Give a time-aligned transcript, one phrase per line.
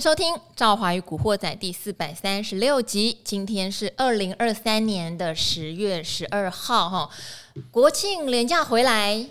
[0.00, 3.18] 收听《赵华与古惑仔》第四百三十六集。
[3.24, 7.10] 今天是二零二三年的十月十二号，哈，
[7.72, 9.26] 国庆连假回来。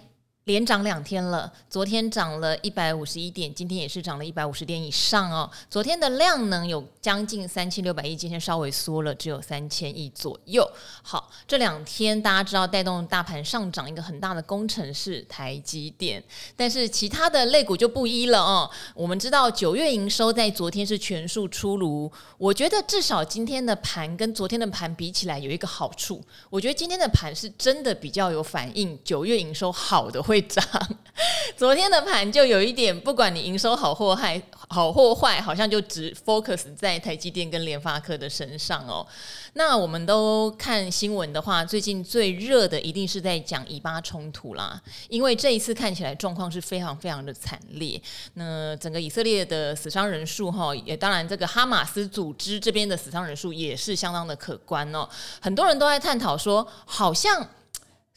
[0.47, 5.49] 连涨两天了，昨天涨了一百五十一点，今天也是涨了一百五十点以上哦。
[5.69, 10.65] 昨天的量能有将近三千六百亿，今天稍微缩了，只有三千亿左右。
[11.03, 16.23] 好，这两天大家知道带动大盘上涨一个很大的功臣是台积电，
[16.55, 18.71] 但是其他的类股就不一了哦。
[18.95, 30.36] 我们知道九月营收在昨天是全数出炉，我觉得至少今天的盘跟昨天的盘比起来有一个好处，我觉得今天的盘是真的比较有反应，九月营收好的会。
[30.41, 30.63] 涨，
[31.57, 39.05] 昨天的盘就有一点，不管你营收好或坏，好或坏，好像就只 focus 在台积电跟联发科的身上哦。
[39.53, 47.99] 那我们都看新闻的话，最近最热的一定是在讲以巴冲突啦，因为这一次看起来状况是非常非常的惨烈。
[48.35, 55.07] 那整个以色列的死伤人数哈，也当然这个哈马斯组织这边的死伤人数也是相当的可观哦。
[55.41, 57.47] 很多人都在探讨说，好像。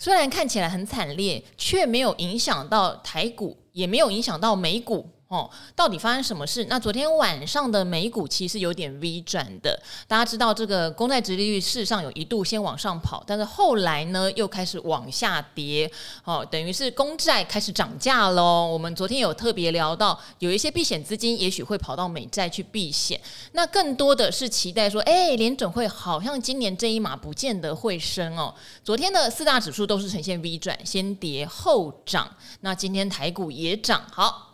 [0.03, 5.07] 虽然看起来很惨烈，却没有影响到台股，也没有影响到美股。
[5.31, 6.65] 哦，到底发生什么事？
[6.65, 15.89] 那昨天晚上的美股其实有点 V 转的，大家知道这个公债殖利率事实上有一度先往上跑，但是后来呢又开始往下跌，
[16.25, 18.67] 哦，等于是公债开始涨价喽。
[18.67, 23.21] 我们昨天有特别聊到，有一些避险资金也许会跑到美债去避险，
[23.53, 28.53] 那更多的是期待说，哎，联准会好像今年这一码不见得会升哦。
[28.83, 32.29] 昨天的四大指数都是呈现 V 转，先跌后涨，
[32.63, 34.50] 那今天台股也涨，好。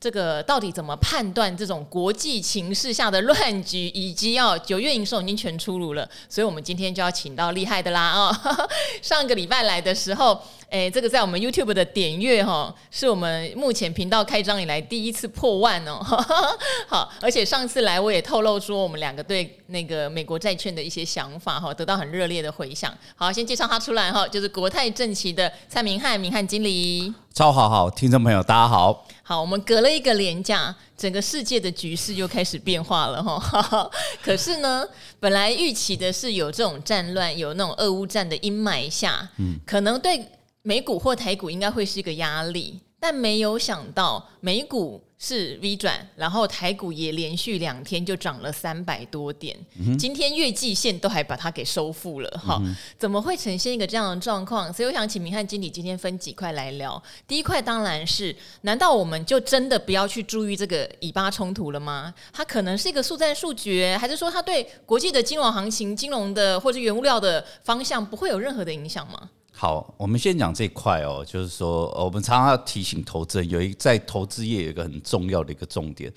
[0.00, 8.68] 这个到底怎么判断这种国际情势下的乱局，以及要九月营收已经全出炉了，所以我们今天就要请到厉害的啦啊、哦！
[9.02, 10.40] 上个礼拜来的时候。
[10.70, 15.98] 哎，这个在我们 YouTube 的点阅哈，是我们目前频道开张以来第一次破万哦。
[16.86, 22.92] 好，而且上次来我也透露说，我们两个对那个美国债券的一些想法哈，得到很热烈的回响。
[23.16, 27.14] 好，先介绍他出来哈，就是国泰证期的蔡明汉，明汉经理。
[27.32, 29.06] 超好好，听众朋友大家好。
[29.28, 33.90] 好，我们隔了一个年假，整个世界的局势又开始变化了哈。
[34.24, 34.88] 可是呢，
[35.20, 40.24] 本来预期的是有这种战乱，有那种俄乌战的阴霾下，嗯，可能对。
[40.62, 54.72] 美股或台股应该会是一个压力，但没有想到美股是 V 转，然后台股也连续两天就涨了三百多点，嗯、今天月季线都还把它给收复了哈、嗯，怎么会呈现一个这样的状况？
[54.72, 57.00] 所以我想请明翰经理今天分几块来聊。
[57.26, 62.14] 第一块当然是，难道我们就真的不要去注意这个以巴冲突了吗？
[62.32, 69.28] 它可能是一个速战速决，还是说它对国际的金融行情、金融的或者原物料的方向不会有任何的影响吗？
[69.60, 76.12] 好，我们先讲这块哦，就是说，我们常常要提醒投资人，有一在投资业有一个很重要的一个重点，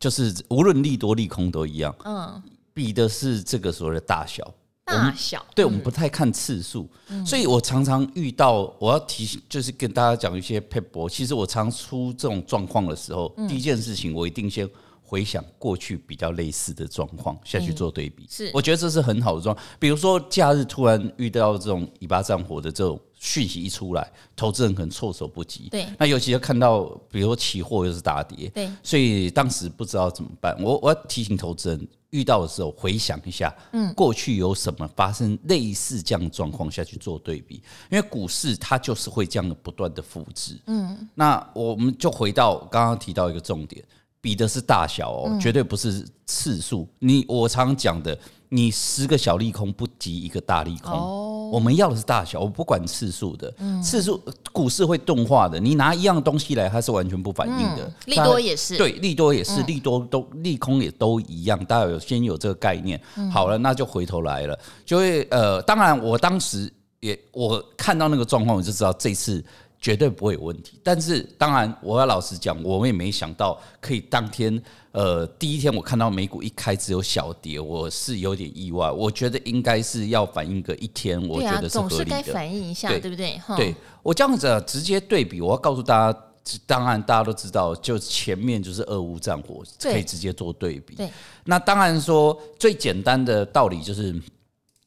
[0.00, 2.42] 就是无论利多利空都一样，嗯，
[2.72, 4.42] 比的是这个所谓的大小，
[4.86, 6.88] 大小，对，我们不太看次数，
[7.26, 14.66] 所以我常常遇到，我要提醒，就是跟大家讲一些撇步，其实我常出这种状况的时候，第一件事情我一定先。
[15.06, 19.66] 回想过去比较类似的状况下去做对比，嗯，是我觉得这是很好的状况。
[19.78, 25.68] 比如说假日突然遇到这种以巴战火的这种讯息一出来，投资人可能措手不及。
[25.70, 30.56] 对，那尤其要看到，比如说期货又是大跌，对，所以当时不知道怎么办。
[30.60, 40.60] 我我要提醒投资人，遇到的时候回想一下，嗯，过去有什么发生类似这样的状况下去做对比，因为股市它就是会这样的不断的复制。
[40.66, 43.84] 嗯，那我们就回到刚刚提到一个重点。
[44.20, 46.88] 比的是大小哦，绝对不是次数。
[46.98, 48.18] 你我常讲的，
[48.48, 51.26] 你十个小利空不及一个大利空。
[51.52, 53.52] 我们要的是大小，我不管次数的。
[53.58, 57.92] 嗯次数股市会钝化的，你拿一样东西来，它是完全不反应的。
[58.06, 61.56] 利多也是，对，利多也是，利多都利空也都一样。
[61.66, 63.00] 大家有先有这个概念。
[63.32, 69.44] 好了，那就回头来了，就会呃，当然我当时也我看到那个状况，我就知道这次。
[69.78, 78.90] 绝对不会有问题，但是当然，我要老实讲，我们也没想到可以当天，呃，第一天我看到美股一开只有小跌，我是有点意外。
[78.90, 81.96] 我觉得应该是要反应个一天，我觉得是合理的。
[81.96, 83.40] 总是该反应一下，对不对？
[83.56, 86.18] 对，我这样子直接对比，我要告诉大家，
[86.66, 90.96] 当然大家都知道，就前面就是俄乌战火，可以直接做对比。
[90.96, 91.08] 对，
[91.44, 94.14] 那当然说最简单的道理就是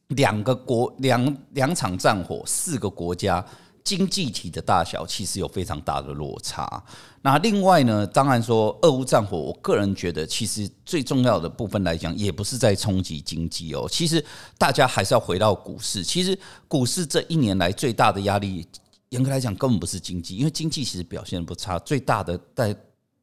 [0.07, 3.45] 两个国两两场战火，四个国家。
[3.83, 6.83] 经济体的大小其实有非常大的落差。
[7.21, 13.87] 那另外呢，当然说俄乌战火，我个人觉得其实最重要的部分来讲，也不是在冲击经济哦。
[13.91, 14.23] 其实
[14.57, 16.03] 大家还是要回到股市。
[16.03, 16.37] 其实
[16.67, 18.65] 股市这一年来最大的压力，
[19.09, 21.77] 严格来讲根本不是经济，因为经济其实表现不差。
[21.79, 22.75] 最大的在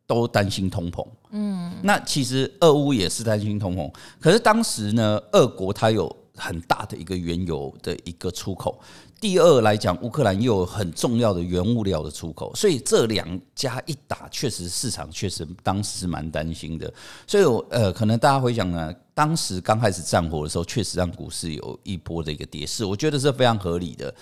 [0.06, 1.06] 都担心通膨。
[1.30, 8.78] 嗯，那其实俄乌也是担心通膨，可是当时呢，俄国它有很大的一个原油的一个出口。
[9.18, 16.92] 第二来讲，乌克兰又有很重要的原物料的出口，所以这两家一打，确实市场确实当时是蛮担心的。
[17.26, 24.14] 所以，我呃，可能大家会想呢，当时刚开始战火的时候，确实让股市有一波的一个跌势，我觉得是非常合理的。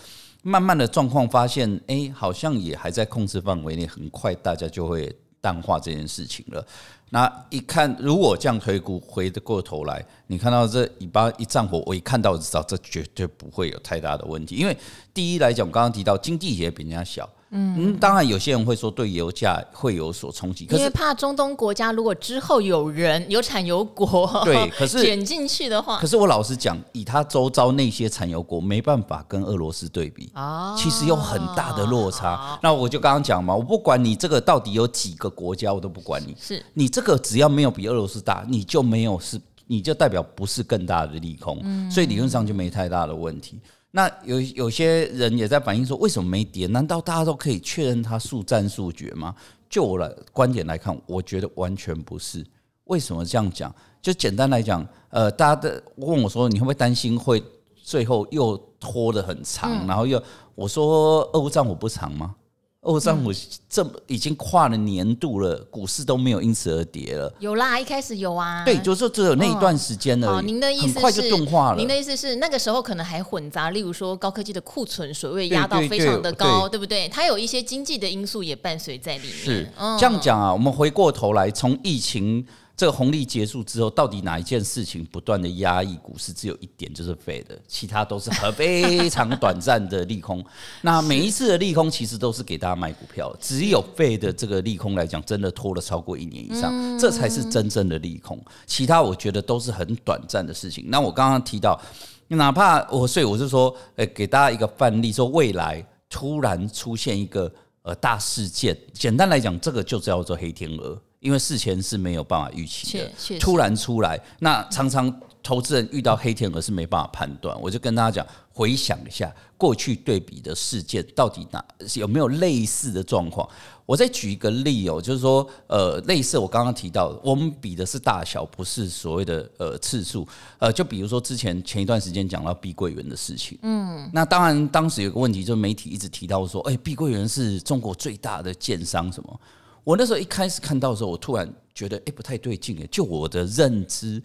[0.43, 5.15] 慢慢的状况发现，哎，好像也还在控制范围内，很快大家就会
[5.45, 6.67] 淡化这件事情了。
[7.11, 14.57] 那一看，如果这样推估，回得过头来，你看到这尾巴一战火，我一看到就知道，这绝对不会有太大的问题。
[14.57, 14.75] 因为
[15.13, 17.29] 第一来讲，我刚刚提到经济也比人家小。
[17.57, 32.59] 嗯，当然有些人会说对油价会有所冲击，因为怕中东国家如果之后有人 有产油国对，可是卷进去的话，可是我老实讲，以他周遭那些产油国没办法跟俄罗斯对比啊，其实有很大的落差。
[32.61, 36.61] 那我就刚刚讲嘛，我不管你这个到底有几个国家，我都不管你，是。
[36.75, 43.61] 你这个只要没有比俄罗斯大，你就没有是，你就代表不是更大的利空，所以理论上就没太大的问题。
[43.97, 46.67] 那有有些人也在反映说，为什么没跌？
[46.67, 49.33] 难道大家都可以确认它速战速决吗？
[49.71, 52.45] 就我的观点来看，我觉得完全不是。
[52.87, 53.73] 为什么这样讲？
[54.03, 57.41] 就简单来讲，呃，大家的问我说，你会不会担心会
[57.85, 59.71] 最后又拖得很长？
[59.71, 60.21] 嗯、然后又
[60.57, 62.35] 我说，俄乌战火不长吗？
[62.85, 63.33] 哦，这样我
[63.69, 67.33] 这已经跨了年度了，股市都没有因此而跌了。
[67.41, 68.63] 有啦，一开始有啊。
[68.65, 70.39] 对，就是说只有那一段时间而已。
[70.39, 71.79] 哦，您的意思是，很快就钝化了。
[71.79, 77.09] 您的意思是那个时候可能还混杂，例如说高科技的库存水位压到非常的高，对不对？
[77.09, 79.33] 它有一些经济的因素也伴随在里面。
[79.33, 82.47] 是这样讲啊，我们回过头来从疫情。
[82.77, 86.33] 这个红利结束之后，到底哪一件事情不断的压抑股市？
[86.33, 90.45] 只有一点就是废的，其他都是很 非常短暂的利空。
[90.83, 98.37] 那每一次的利空其实都是给大家买股票，只有废的这个利空来讲，真的拖了超过一年以上，这才是真正的利空。
[98.67, 100.87] 其他我觉得都是很短暂的事情。
[100.89, 101.81] 那我刚刚提到，
[102.27, 107.49] 哪怕我所以我是说，呃，给大家一个范例，说未来突然出现一个
[107.83, 111.01] 呃大事件，简单来讲，这个就叫做黑天鹅。
[111.25, 115.11] 因为事前是没有办法预期的，突然出来，那常常
[115.43, 117.59] 投资人遇到黑天鹅是没办法判断。
[117.63, 123.49] 我就跟大家讲，回想一下过去对比的事件，到底哪有没有类似的状况？
[123.87, 130.29] 我再举一个例哦，就是说，呃，类似我刚刚提到的，我们比的是大小，不是所谓的呃次数。
[130.59, 139.41] 呃，就比如说之前前一段时间讲到碧桂园的事情，嗯，那当然当时有个问题，就是媒体一直提到说，哎，碧桂园是中国最大的建商，什么？
[139.85, 142.89] 我那时候一开始看到的时候，我突然觉得，哎，不太对劲诶。
[142.91, 144.23] 就我的认知，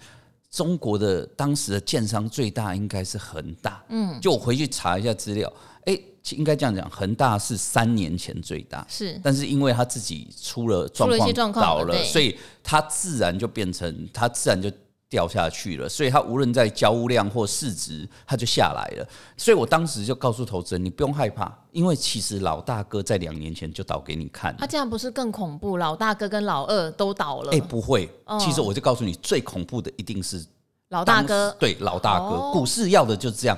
[0.49, 3.83] 中国的当时的建商最大应该是恒大。
[3.89, 5.51] 嗯，就我回去查一下资料，
[5.85, 5.99] 哎，
[6.31, 14.71] 应该这样讲，恒大是三年前最大，是，但是因为他自己出了状况倒了，所以他自然就变成，他自然就。
[15.09, 19.07] 掉下去了，所以它无论在交屋量或市值，它就下来了。
[19.35, 24.55] 所以我当时就告诉投资人，你不用害怕，因为其实老大哥在两年前就倒给你看。
[24.59, 25.77] 他这样不是更恐怖？
[25.77, 27.51] 老大哥跟老二都倒了。
[27.51, 28.07] 哎，不会，
[28.39, 30.45] 其实我就告诉你，最恐怖的一定是
[30.89, 31.55] 老大哥。
[31.59, 33.57] 对，老大哥，股市要的就是这样。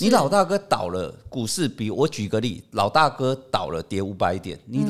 [0.00, 4.84] 你老大哥倒了，股市比我举个例，老大哥倒了跌五百点，你。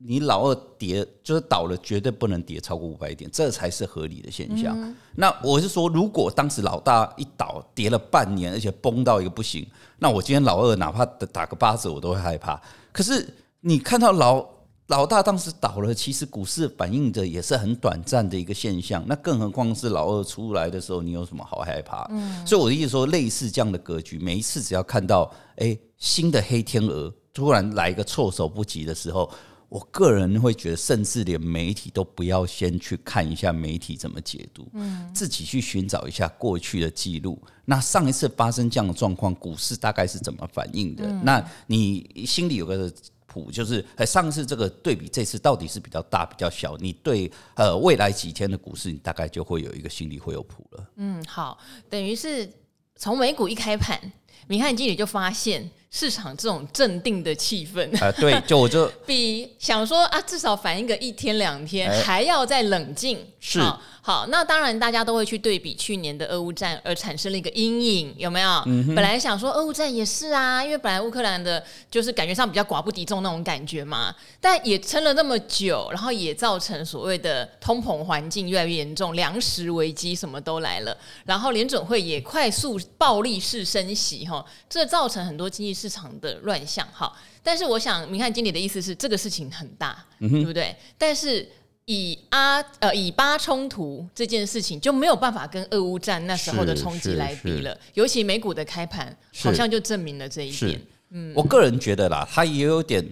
[0.00, 4.80] 你老二跌就是倒了，绝对不能跌超过五百点，这才是合理的现象。
[4.80, 9.66] 嗯、那我是说，如果当时老大一倒跌了半年，而且崩到一个不行，
[9.98, 12.58] 那我今天老二哪怕打个八折，我都会害怕。
[12.92, 13.28] 可是
[13.60, 14.46] 你看到老
[14.88, 19.02] 老大当时倒了，其实股市反映的也是很短暂的一个现象。
[19.06, 22.06] 那更何况是老二出来的时候，你有什么好害怕？
[22.10, 29.30] 嗯、所以我的意思说，类似这样的格局，每一次只要看到哎新的黑天鹅突然来一个措手不及的时候。
[29.70, 37.38] 我个人会觉得，甚至连媒体都不要先去看一下媒体怎么解读，嗯，自己去寻找一下过去的记录。
[37.66, 41.04] 那上一次发生这样的状况，股市大概是怎么反应的？
[41.04, 42.90] 嗯、那你心里有个
[43.28, 46.76] 谱，就是上次这个对比这次到底是比较大比较小？
[46.78, 50.90] 你对呃未来几天的股市，你大概就会有一个心理会有谱了。
[50.96, 51.58] 嗯，好，
[51.88, 52.50] 等于是
[52.96, 54.00] 从美股一开盘，
[54.46, 55.70] 明翰经理就发现。
[55.90, 63.26] 市场这种镇定的气氛啊，对，就我就 比想说啊，至少反应个一天两天，还要再冷静。
[63.40, 63.58] 是
[64.02, 68.62] 好，那当然大家都会去对比去年的俄乌战，而产生了一个阴影，有没有？
[68.94, 85.78] 本来想说俄乌战也是啊，因为本来乌克兰的就是感觉上比较寡不敌众那种感觉嘛，但也撑了那么久，然后也造成所谓的通膨环境越来越严重，粮食危机什么都来了，然后联准会也快速暴力式升息，哈，这造成很多经济。
[85.78, 90.74] 市场的乱象，哈，但是我想，明翰经理的意思是，这个事情很大，嗯、对不对？
[90.98, 91.48] 但是
[91.84, 100.82] 以阿呃以巴冲突这件事情就没有办法跟俄乌战那时候的冲击来比了，尤其美股的开盘好像就证明了这一点。
[101.10, 103.08] 嗯，我个人觉得啦，它也有点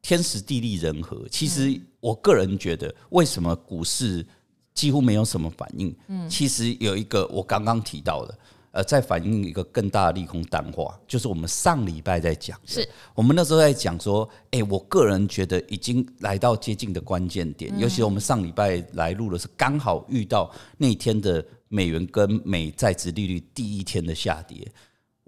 [0.00, 1.28] 天时地利人和。
[1.30, 4.24] 其实我个人觉得，为什么股市
[4.72, 5.94] 几乎没有什么反应？
[6.08, 8.38] 嗯，其实有一个我刚刚提到的。
[8.72, 24.70] 呃，在反映一个更大的利空淡化，就是我们上礼拜在讲，是我们那时候在讲说，哎、欸，我个人觉得已经来到接近的关键点，尤其我们上礼拜来录的是刚好遇到那天的美元跟美债值利率第一天的下跌。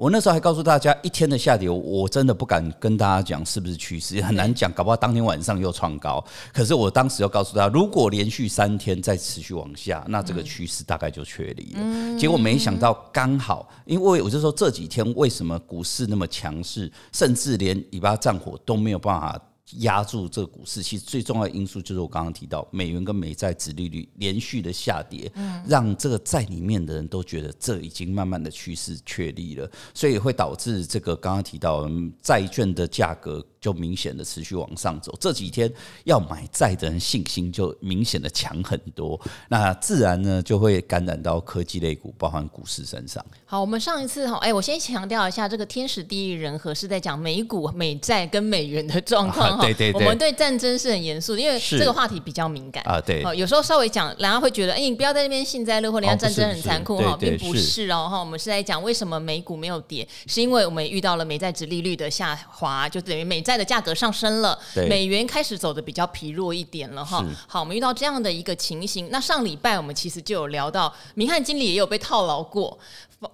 [0.03, 6.25] 我那时候还告诉大家，一天的下跌，我真的不敢跟大家讲是不是趋势，很难讲，搞不好当天晚上又创高。
[6.53, 12.19] 可是我当时要告诉大家，如果连续三天再持续往下，那这个趋势大概就确立了。
[12.19, 19.41] 结果没想到刚好，因为我就说这几天为什么股市那么强势，甚至连尾巴战火都没有办法。
[19.79, 25.31] 压住这个股市，其实最重要的因素就是我刚刚提到，美元跟美债殖利率连续的下跌，
[25.67, 31.88] 让这个在里面的人都觉得这已经慢慢的趋势确立了，所以会导致这个刚刚提到
[32.21, 33.45] 债券的价格。
[33.62, 43.25] 就明显的持续往上走，这几天要买债的人信心就明显的强很多，那自然呢就会感染到科技类股，包含股市身上。
[43.47, 49.64] 好，我们上一次哈，哎，我先强调一下，这个天时地利人和是在讲美股、美债跟美元的状况哈、啊。
[49.64, 53.00] 对对对，我们对战争是很严肃的，因为这个话题比较敏感啊。
[53.00, 58.19] 对，有时候稍微讲，人家会觉得，哎，你不要在那边幸灾乐祸，人家战争很残酷哈，并不是哦哈。
[58.19, 63.52] 我们是在讲为什么美股没有跌，是因为我们遇到了美债值利率的下滑，就等于美债。
[63.57, 67.25] 的价格上升了，美元开始走的比较疲弱一点了哈。
[67.47, 72.79] 好，我们遇到这样的一个情形，那上礼拜我们其实就有聊到，明翰经理也有被套牢过，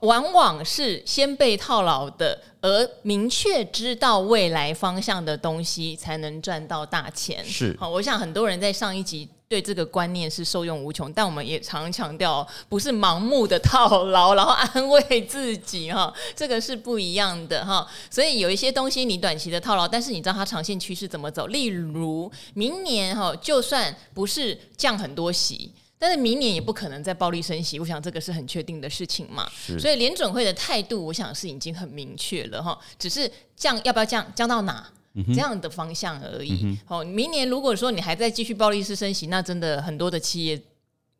[0.00, 7.44] 往往是先被套牢的，而明确知道未来方向的东西，才能赚到大钱。
[7.44, 9.28] 是，好，我想很多人在上一集。
[9.48, 17.86] 对这个观念是受用无穷，但我们也常强调，不是盲目的套牢，然后安慰自己哈，这个是不一样的哈。
[18.10, 21.46] 所以有一些东西你短期的套牢，但是你知道它长线趋势怎么走。
[21.46, 29.50] 例如明年哈，就算不是降很多息，但是明年也不可能再暴力升息，我想这个是很确定的事情嘛。
[29.78, 34.86] 所以联准会的态度，我想是已经很明确了哈，只是降要不要降，降到哪？
[35.28, 36.78] 这样的方向而已。
[36.86, 40.60] 哦，明年如果说你还在继续暴力式升息，那真的很多的企业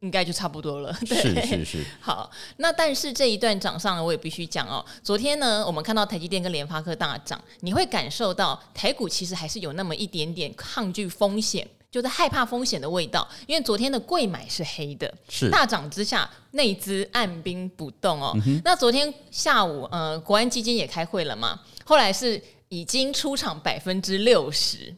[0.01, 0.97] 应该就差不多了。
[1.09, 1.85] 对，是是是。
[2.01, 4.85] 好，那但是这一段涨上呢，我也必须讲哦。
[5.03, 13.27] 昨天呢，我们看到台积电跟联发科大涨，你会感受到台股其实还是有那么一点点抗拒风险，就是害怕风险的味道。
[13.49, 18.33] 因为昨天的贵买是黑的，是大涨之下内资按兵不动哦。
[18.65, 22.41] 那昨天下午，呃，国安基金也开会了嘛，后来是。
[22.69, 24.95] 已经出场百分之六十，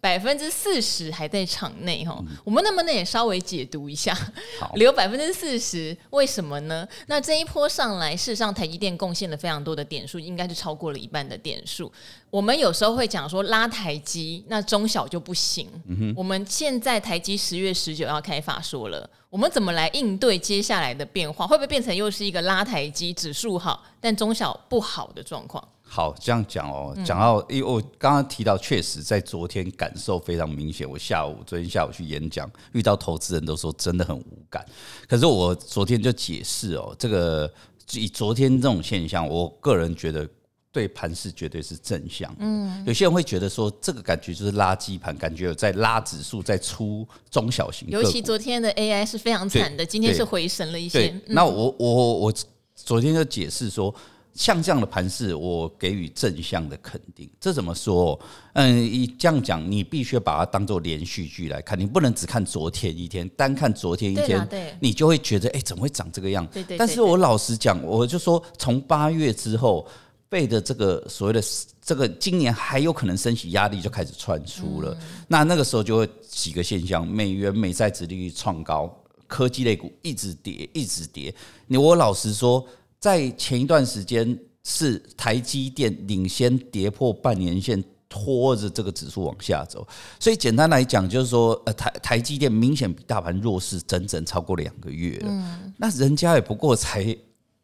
[0.00, 2.22] 百分之四十还在场内哈。
[2.42, 4.12] 我们能不能也稍微解读一下？
[4.58, 6.86] 好， 留百分之四十，为什么呢？
[7.06, 11.92] 那这一波上来，事实上台积电贡献了非常多的点数，应该是超过了一半的点数。
[12.28, 15.68] 我们有时候会讲说拉台积，那中小就不行。
[16.16, 21.46] 我们现在台积十月十九要开法说了，我们怎么来应对接下来的变化？
[21.46, 25.62] 会不会变成又是一个拉台积指数好，但中小不好的状况？
[25.94, 30.88] 好，这样讲哦，讲到，因为我刚刚提到，确实在昨天感受非常明显。
[30.88, 34.64] 我下午昨天下午去演讲，遇到投资人都说真的很无感。
[35.06, 37.52] 可是我昨天就解释哦，这个
[37.92, 40.26] 以昨天这种现象，我个人觉得
[40.72, 42.34] 对盘势绝对是正向。
[42.38, 47.86] 嗯，有些人会觉得说，这个感觉就是垃圾盘，感觉有在拉指数，在出中小型。
[47.90, 51.14] 尤其昨天的 AI 是非常惨的，今天是回神了一些。
[51.26, 52.34] 那我我我
[52.74, 53.94] 昨天就解释说。
[54.34, 57.28] 像这样的盘势，我给予正向的肯定。
[57.38, 58.18] 这怎么说？
[58.54, 64.48] 嗯，你这样讲，你必须把它当做连续剧来看，你不能只看昨天一天，单看昨天一天，
[64.80, 66.46] 你就会觉得，哎，怎么会长这个样？
[66.46, 66.78] 对对。
[66.78, 69.86] 但是我老实讲，我就说，从八月之后，
[70.30, 71.42] 背的这个所谓的
[71.82, 74.96] 这个今年还有可能升息压力就开始窜出了。
[75.28, 78.90] 那那个时候就会几个现象：美元、美债殖利率创高，
[79.26, 81.34] 科技类股一直跌，一直跌。
[81.66, 82.66] 你我老实说。
[83.02, 89.84] 在前一段时间，是台积电领先跌破半年线，拖着这个指数往下走。
[90.20, 95.26] 所以简单来讲，就是说，呃，台台积电明显比大盘弱势整整超过两个月了。
[95.28, 97.04] 嗯，那人家也不过才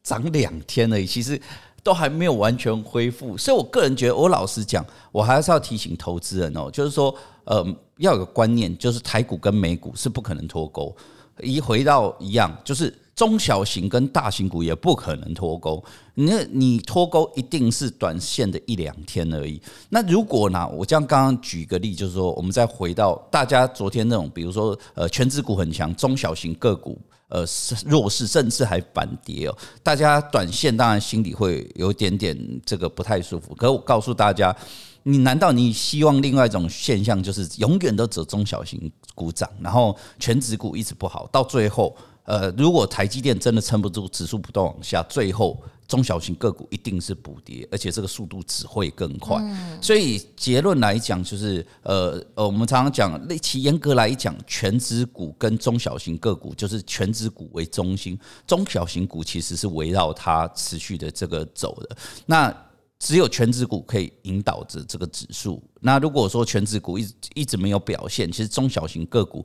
[0.03, 1.41] 涨两天而已，其实
[1.85, 3.39] 都还没有完全恢复。
[3.39, 7.15] 所以我个人觉得，我老实讲，我还是要提醒投资人哦，就是说，
[7.45, 7.65] 呃，
[7.99, 10.93] 要有个观念，就是台股跟美股是不可能脱钩。
[11.41, 12.93] 一回到一样，就是。
[13.19, 15.85] 中小型跟大型股也不可能脱钩。
[16.15, 19.61] 你你脱钩一定是短线的一两天而已。
[19.89, 20.69] 那如果呢？
[20.69, 26.97] 我将刚刚举个例，就是说，我们再回到大家昨天那种，比如说呃，全指股很强，中小型个股
[27.29, 27.45] 呃
[27.85, 29.59] 弱势，甚至还反跌哦。
[29.83, 33.53] 大家短线当然心里会有点点这个不太舒服。
[33.57, 34.57] 可我告诉大家。
[35.05, 41.97] 你难道你希望另外一种现象就是永远都走中小型股涨，然后全指股一直不好，到最后，
[42.29, 49.43] 呃，如果台积电真的撑不住，指数不断往下，最后中小型个股一定是补跌，而且这个速度只会更快。
[49.81, 61.97] 所以结论来讲，就是呃呃，我们常常讲，其严格来讲，全指股跟中小型个股就是全指股为中心，中小型股其实是围绕它持续的这个走的。
[62.27, 62.55] 那
[62.99, 65.63] 只有全指股可以引导着这个指数。
[65.81, 69.43] 那如果说全指股一直一直没有表现，其实中小型个股，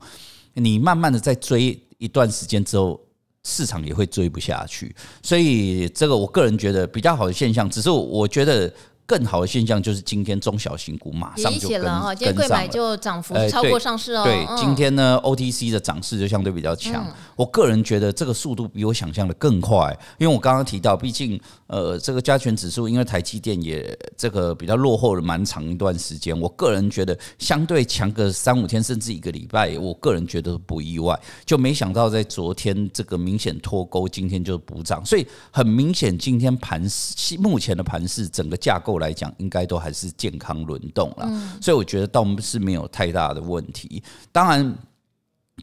[0.56, 3.00] 你慢慢的在追一段时间之后，
[3.44, 4.96] 市场也会追不下去。
[5.22, 8.72] 所以这个我个人觉得比较好的现象，只是我觉得。
[9.06, 14.24] 更好的现象就是今天中小型股马上就跟了哈，今天贵买就涨幅超过上市哦。
[14.24, 17.06] 对，今天呢 OTC 的涨势就相对比较强。
[17.36, 21.38] 我个人觉得这个速度比我想象的更快，因为我刚刚提到，毕竟
[21.74, 26.40] 呃这个加权指数，因为台积电也这个比较落后了蛮长一段时间。
[26.40, 31.20] 我个人觉得相对强个三五天甚至一个礼拜，我个人觉得不意外。
[31.44, 41.28] 就没想到在昨天这个明显脱钩，今天就补涨，所以很明显今天盘市目前的盘势整个架构来讲，应该都还是健康轮动了，
[41.60, 44.04] 所以我觉得倒是没有太大的问题。
[44.32, 44.78] 当然，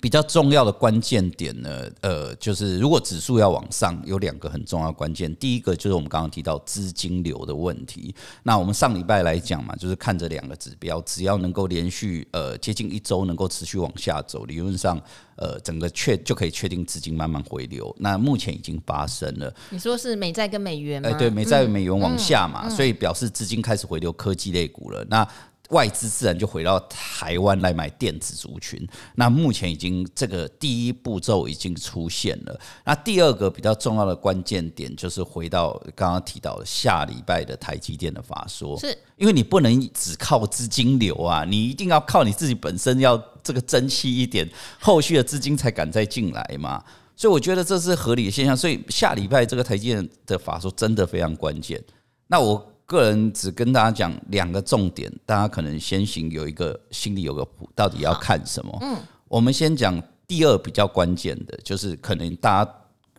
[0.00, 5.34] 比较重要的关键点呢，呃，就是如果指数要往上，有两个很重要关键。
[5.34, 8.14] 第一个就是我们刚刚提到资金流的问题。
[8.44, 14.96] 那我们上礼拜来讲嘛，就是看着两个指标，只要能够连续呃接近一周能够持续往下走，理论上
[15.34, 17.94] 呃整个确就可以确定资金慢慢回流。
[17.98, 19.52] 那目前已经发生了。
[19.70, 21.08] 你说是美债跟美元吗？
[21.08, 25.04] 哎，对，美债美元往下嘛，所以表示资金开始回流科技类股了。
[25.10, 25.26] 那
[25.70, 32.60] 外资自然就回到台湾来买电子族群，那目前已经这个第一步骤已经出现了。
[32.84, 44.48] 那第二个比较重要的关键点就是回到刚刚提到的下礼拜的台积电的法说，是因为你不能只靠资金流啊，你一定要靠你自己本身要这个争气一点，
[44.80, 46.82] 后续的资金才敢再进来嘛。
[47.14, 48.56] 所以我觉得这是合理的现象。
[48.56, 51.80] 所以下礼拜这个台积电的法说真的非常关键。
[52.26, 52.66] 那我。
[52.90, 58.76] 个人只跟大家讲两个重点，大家可能先行有一个心里有个谱，到底要看什么？
[58.82, 58.96] 嗯，
[59.28, 62.74] 我们先讲第二比较关键的，就是可能大家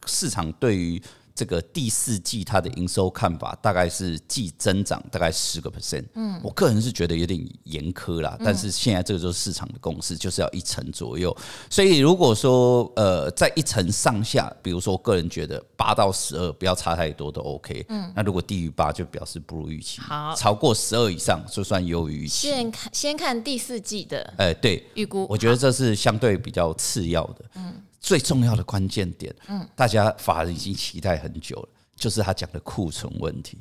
[0.06, 1.02] 市场对于。
[1.34, 11.36] 这个第四季它的营收看法大概是季增长大概十个 percent，嗯，我个人是觉得有点严苛啦，但是现在这个就是市场的共识，就是要一成左右。
[11.70, 22.50] 所以如果说呃在一成上下，比如说我个人觉得八到十二不要差太多都 OK，嗯，那如果低于八就表示不如预期，好，超过十二以上就算优于预期。
[22.50, 27.82] 先看先看第四季的，哎，对，预估，我觉得这是相对比较次要的，嗯。
[28.02, 33.60] 最重要的关键点，嗯，大家法人已经期待很久了，就是他讲的库存问题。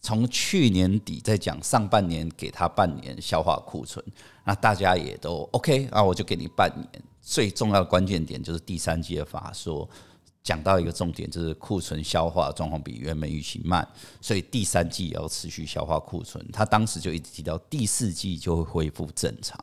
[0.00, 4.04] 从去年底在讲上半年给他半年消化库存，
[4.44, 7.02] 那大家也都 OK 啊，我就给你半年。
[7.20, 9.88] 最重要的关键点就是第三季的法说
[10.42, 13.86] 讲到一个重点，就是库存消化状况比原本预期慢，
[14.20, 16.44] 所以第三季也要持续消化库存。
[16.52, 19.56] 他当时就一直提到第四季就会恢复正常。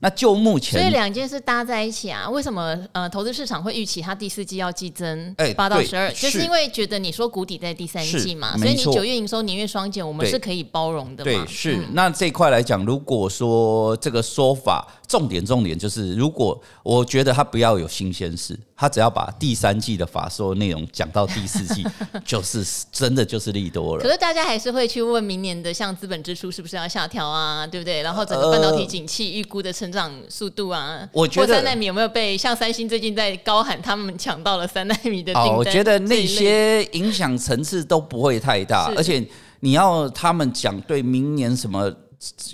[0.00, 2.28] 那就目前，所以两件事搭在一起啊？
[2.28, 6.08] 为什么呃，投资市场会预期它第四季要激增八到十二？
[6.12, 11.30] 就是因为觉得你说谷底在第三季嘛，所以你九月营收年月双减，我们是可以包容的嘛。
[11.30, 11.78] 对，是。
[11.92, 18.56] 那这一块来讲，如果说这个说法，重点重点就是，如果我觉得他不要有新鲜事。
[18.80, 21.84] 他只要把第三季的法说内容讲到第四季，
[22.24, 24.02] 就是真的就是利多了。
[24.04, 28.02] 可是大家还是会去问明年的像资本支出是不是要下调啊，对不对？
[28.02, 35.56] 然后整个半导体景气预估的成长速度啊，我觉得三奈米有没有被像三星最近在高喊他们抢到了三奈米的订单？
[35.56, 39.26] 我觉得那些影响层次都不会太大，而且
[39.58, 41.92] 你要他们讲对明年什么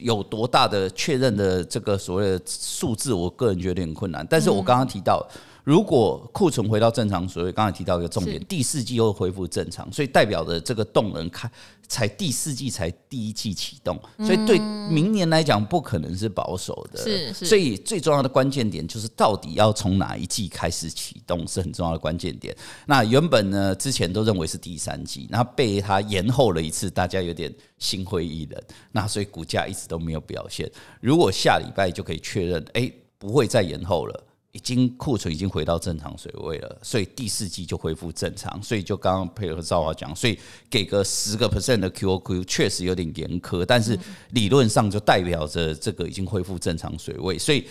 [0.00, 4.26] 有多大的确认的这个所谓的数字，我个人觉得有点困难。
[4.28, 5.26] 但是我刚刚提到。
[5.64, 11.50] 如果库存回到正常，所以刚才提到一个重点，第四季又恢复正常，所以代表着这个动能开
[11.88, 14.58] 才第四季才第一季启动，所以对
[14.90, 17.02] 明年来讲不可能是保守的。
[17.02, 22.54] 是，所以最重要的关键点就是到底要从哪一季开始启动是很重要的关键点。
[22.86, 30.70] 那原本呢，之前都认为是第三季，然后被它延后了一次，大家有点心灰意冷，那所以股价一直都没有表现。
[31.00, 34.24] 如果下礼拜就可以确认，哎，不会再延后了。
[34.54, 40.38] 已经库存已经回到正常水位了，所以第四季就恢复正常，所以就刚刚配合赵华讲，所以
[40.70, 43.98] 给个十个 percent 的 QOQ 确实有点严苛，但是
[44.30, 47.66] 理论上就代表着这个已经恢复正常水位，所以。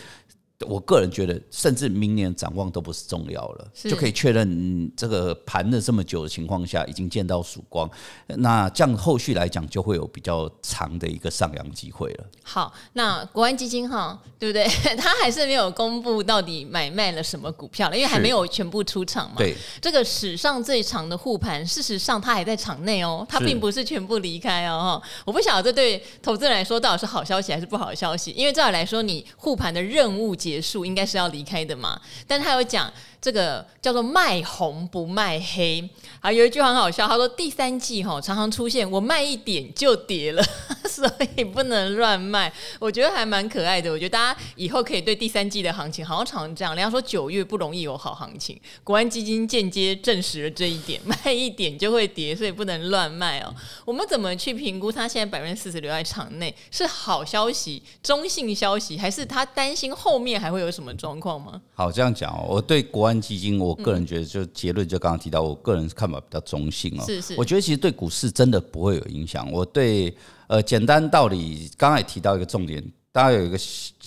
[0.68, 7.90] 我个人觉得，甚至明年展望都不是重要了，就可以确认这个盘了这么久的情况下，已经见到曙光。
[8.28, 12.26] 那这样后续来讲，就会有比较长的一个上扬机会了。
[12.44, 14.66] 好，那国安基金哈，对不对？
[14.96, 19.36] 他还是没有公布到底买卖了什么股票了，因为还没有全部出场嘛。
[19.38, 25.02] 对，这个史上最长的护盘，事实上他还在场内哦，他并不是全部离开哦。
[25.26, 32.92] 我不晓得这对投资人来说到底是好消息还是不好的消息，因为照理来说，你护盘的任务结束应该是要离开的嘛，但他有讲
[33.24, 40.44] 这个叫做卖红不卖黑，啊，有一句很好笑，他说第三季哈常常出现我卖一点就跌了，
[40.90, 42.52] 所以不能乱卖。
[42.80, 46.76] 我觉得还蛮可爱的，我觉得大家以后可以对第三季的行情好像常这样。
[46.76, 53.56] 人家说九月不容易有好行情，国安基金间接证实了这一点，卖一点就会跌，所以不能乱卖哦。
[53.86, 60.34] 我们怎么去评估他现在百分之四十留在场内是好消息、中性消息，还是他担心后面？
[60.34, 61.62] 还会有什么状况吗？
[61.74, 67.04] 好，这样讲哦，我对国安基金，我个人觉得就结论就刚刚提到，我个人看法比较中性哦。
[67.06, 69.52] 是是，我觉得其实对股市真的不会有影响。
[69.52, 70.16] 我对
[70.48, 73.58] 呃，简单道理，刚才也提到一个重点，大家有一个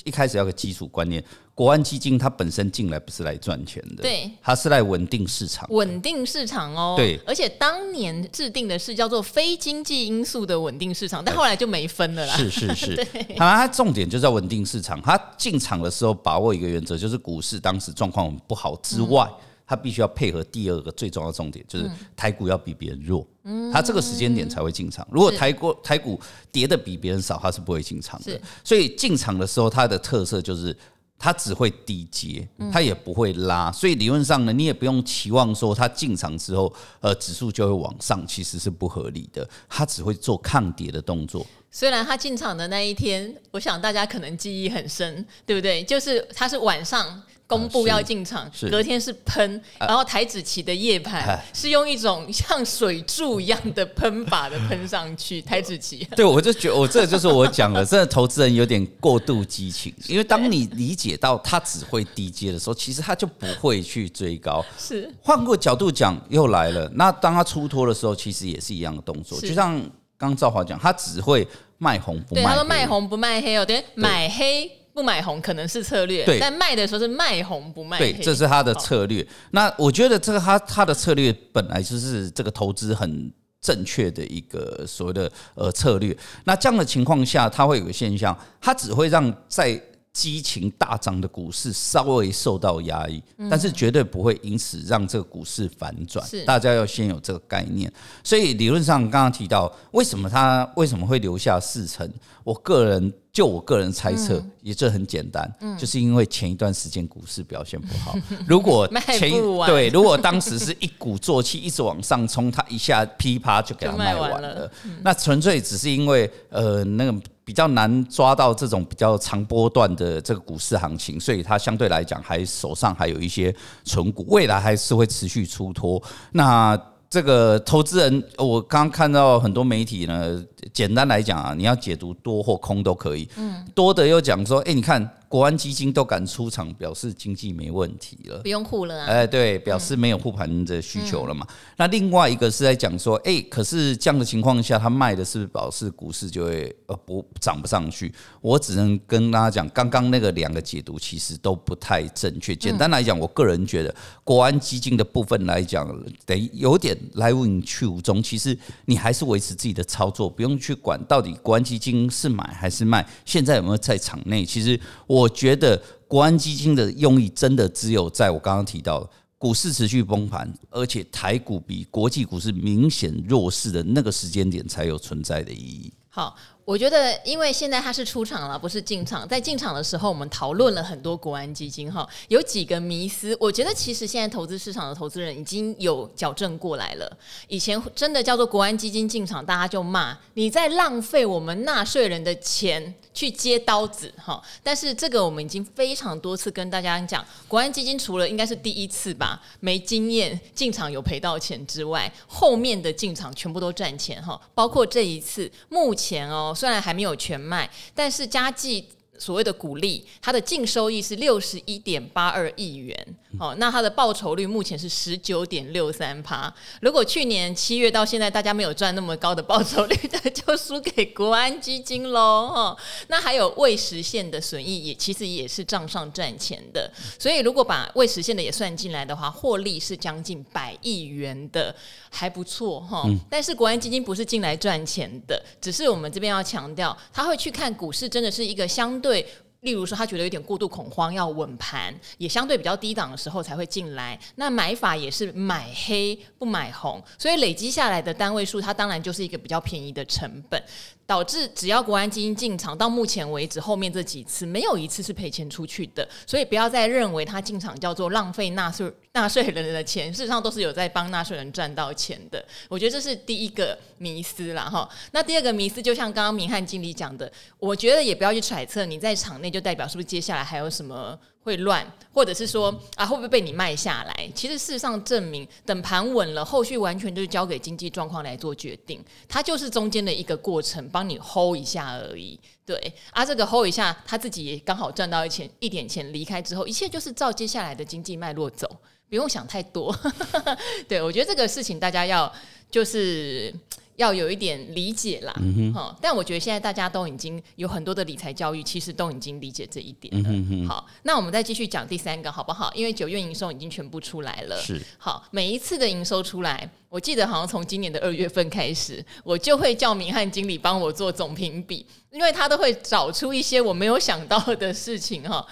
[0.02, 1.24] 一开始要有个基础观念。
[1.54, 12.36] 国安基金它本身进来不是来赚钱的，对，它是来稳定市场，稳定市场哦，对，而且当年制定的是叫做非经济因素的稳定市场，但后来就没分了啦。
[12.36, 15.00] 是是是， 对，它重点就是要稳定市场。
[15.00, 19.26] 它进场的时候把握一个原则，就是股市当时状况不好之外，
[19.66, 25.06] 它必须要配合第二个最重要的重点，就是台股要比别人弱，嗯，它这个时间点才会进场。
[25.10, 26.20] 如果台股台股
[26.52, 28.40] 跌的比别人少，它是不会进场的。
[28.62, 30.76] 所以进场的时候，它的特色就是。
[31.18, 39.48] 它只会低接，它也不会拉，所以理论上呢，你也不用期望说它进场之后，呃，指数就会往上，其实是不合理的。
[39.66, 41.46] 它只会做抗跌的动作。
[41.70, 45.82] 虽然它进场的那一天，我想大家可能记忆很深，对不对？
[45.82, 47.22] 就是它是晚上。
[47.46, 55.40] 公布要进场，隔天是喷，然后台指期的夜盘是用一种像水柱一样的喷法的喷上去。
[55.46, 64.64] 台指期，对，我就觉得我这个就是我讲的，真的投资人有点过度激情，因为当你理解到他只会低阶的时候，其实他就不会去追高。
[64.76, 66.90] 是，换个角度讲，又来了。
[66.94, 69.78] 那当他出脱的时候，其实也是一样的动作，就像
[70.18, 71.46] 刚刚赵华讲，他只会
[71.78, 72.42] 卖红不卖黑。
[72.42, 74.68] 对，他说卖红不卖黑哦，对，买黑。
[74.96, 79.24] 不买红可能是策略，但卖的时候是卖红不卖黑，对，这是他的策略。
[79.50, 83.30] 那我觉得这个他他的策略本来就是这个投资很
[83.60, 86.16] 正确的一个所谓的呃策略。
[86.44, 89.78] 那这样的情况下，它会有个现象，它只会让在
[90.14, 96.26] 激情大涨的股市稍微受到压抑，但是绝对不会因此让这个股市反转。
[96.46, 97.92] 大家要先有这个概念。
[98.24, 102.10] 所以理论上刚刚提到，为什么它为什么会留下四成？
[102.44, 103.12] 我个人。
[103.36, 105.46] 就我个人猜测，也这很简单，
[105.78, 108.16] 就是因为前一段时间股市表现不好。
[108.48, 109.30] 如果 前
[109.66, 114.70] 对，如果当时是一鼓作气一直往上冲，它一下噼啪就给它卖完了，
[115.02, 126.02] 那纯粹只是因为呃那个比较难抓到这种比较长波段的这个股市行情，所以它相对来讲还手上还有一些存股，未来还是会持续出脱。
[126.32, 126.74] 那
[127.16, 133.26] 这个投资人，我刚刚看到很多媒体呢，简单来讲啊，你要解读多或空都可以。
[133.38, 135.10] 嗯，多的又讲说，哎，你看。
[135.28, 139.06] 国安基金都敢出场，表示经济没问题了，不用护了啊！
[139.06, 141.44] 哎，对，表示没有护盘的需求了嘛。
[141.76, 148.14] 那另外一个是在讲说，哎，可是这样的情况下，他卖的是不是表示股市就会呃不涨不上去？
[148.40, 152.54] 我只能跟大家讲，刚刚那个两个解读其实都不太正确。
[152.54, 155.86] 简单来讲，我个人觉得国安基金的部分来讲，
[156.24, 158.22] 等于有点来无影去无踪。
[158.22, 164.44] 其实你还是维持自己的操作，不用去管到底国安基金是买还是卖，现在有没有在场内？
[164.44, 165.15] 其实我。
[165.16, 175.90] 我觉得国安基金的用意真的只有在我刚刚提到股市持续崩盘，而且台股比国际股市明显弱势的那个时间点才有存在的意义。
[176.10, 176.36] 好。
[176.66, 179.28] 我觉得，因为现在他是出场了，不是进场。
[179.28, 183.36] 在进场的时候，我们讨论了很多国安基金哈，有几个迷思。
[183.38, 187.16] 我觉得其实现在投资市场的投资人已经有矫正过来了。
[187.46, 194.40] 以前真的叫做国安基金进场，大家就骂你在浪费我们纳税人的钱去接刀子哈。
[194.62, 204.38] 但是这个我们已经非常多次跟大家讲，国安基金除了应该是第一次吧，没经验进场有赔到钱之外，后面的进场全部都赚钱哈。
[204.54, 206.52] 包括这一次，目前哦。
[206.54, 208.86] 虽然还没有全卖，但是嘉计
[209.18, 216.52] 所谓的股利，它的净收益是六十一点八二亿元，好，那它的报酬率目前是十九点六三趴。
[216.80, 222.76] 如果去年七月到现在大家没有赚那么高的报酬率，那就输给国安基金喽，哈。
[223.08, 231.74] 那还有未实现的损益也其实也是账上赚钱的，所以如果把未实现的也算进来的话，获利是将近百亿元的，
[232.10, 233.04] 还不错哈。
[233.30, 239.26] 但是国安基金不是进来赚钱的，只是我们这边要强调，他会去看股市，真的是一个相对。
[239.66, 244.16] 例如说他觉得有点过度恐慌，要稳盘，也相对比较低档的时候才会进来。
[244.36, 250.62] 那买法也是买黑不买红，所以累积下来的单位数，它当然就是一个比较便宜的成本。
[251.06, 262.44] 导致只要国安基金进场，到目前为止后面这几次没有一次是赔钱出去的，所以不要再认为他进场叫做浪费纳税纳税人的钱，事实上都是有在帮纳税人赚到钱的。
[262.68, 264.88] 我觉得这是第一个迷思啦哈。
[265.12, 271.18] 那第二个迷思，就像刚刚明翰经理讲的，我觉得也不要去揣测你在场内就代表是不是接下来还有什么。
[271.46, 274.28] 会乱，或者是说啊，会不会被你卖下来？
[274.34, 279.00] 其实事实上证明，等盘稳了，后续完全就是交给经济状况来做决定。
[279.28, 282.36] 它就是中间的一个过程，帮你 hold 一下而已。
[282.64, 288.68] 对，啊，这个 hold 一下，他自己刚好赚到一钱一点钱，离开之后，一切就是照接下来的经济脉络走，
[289.08, 289.96] 不用想太多。
[290.88, 292.32] 对，我觉得这个事情大家要
[292.68, 293.54] 就是。
[293.96, 300.28] 要有一点理解啦，嗯哼，但我觉得现在大家都已经有很多的理财教育，其实都已经理解这一点了。
[300.30, 302.72] 嗯哼，好，那我们再继续讲第三个，好不好？
[302.74, 304.60] 因为九月营收已经全部出来了。
[304.60, 315.46] 是，好，每一次的营收出来，我记得好像从今年的二月份开始，我就会叫明翰经理帮我做总评比，因为他都会找出一些我没有想到的事情哈。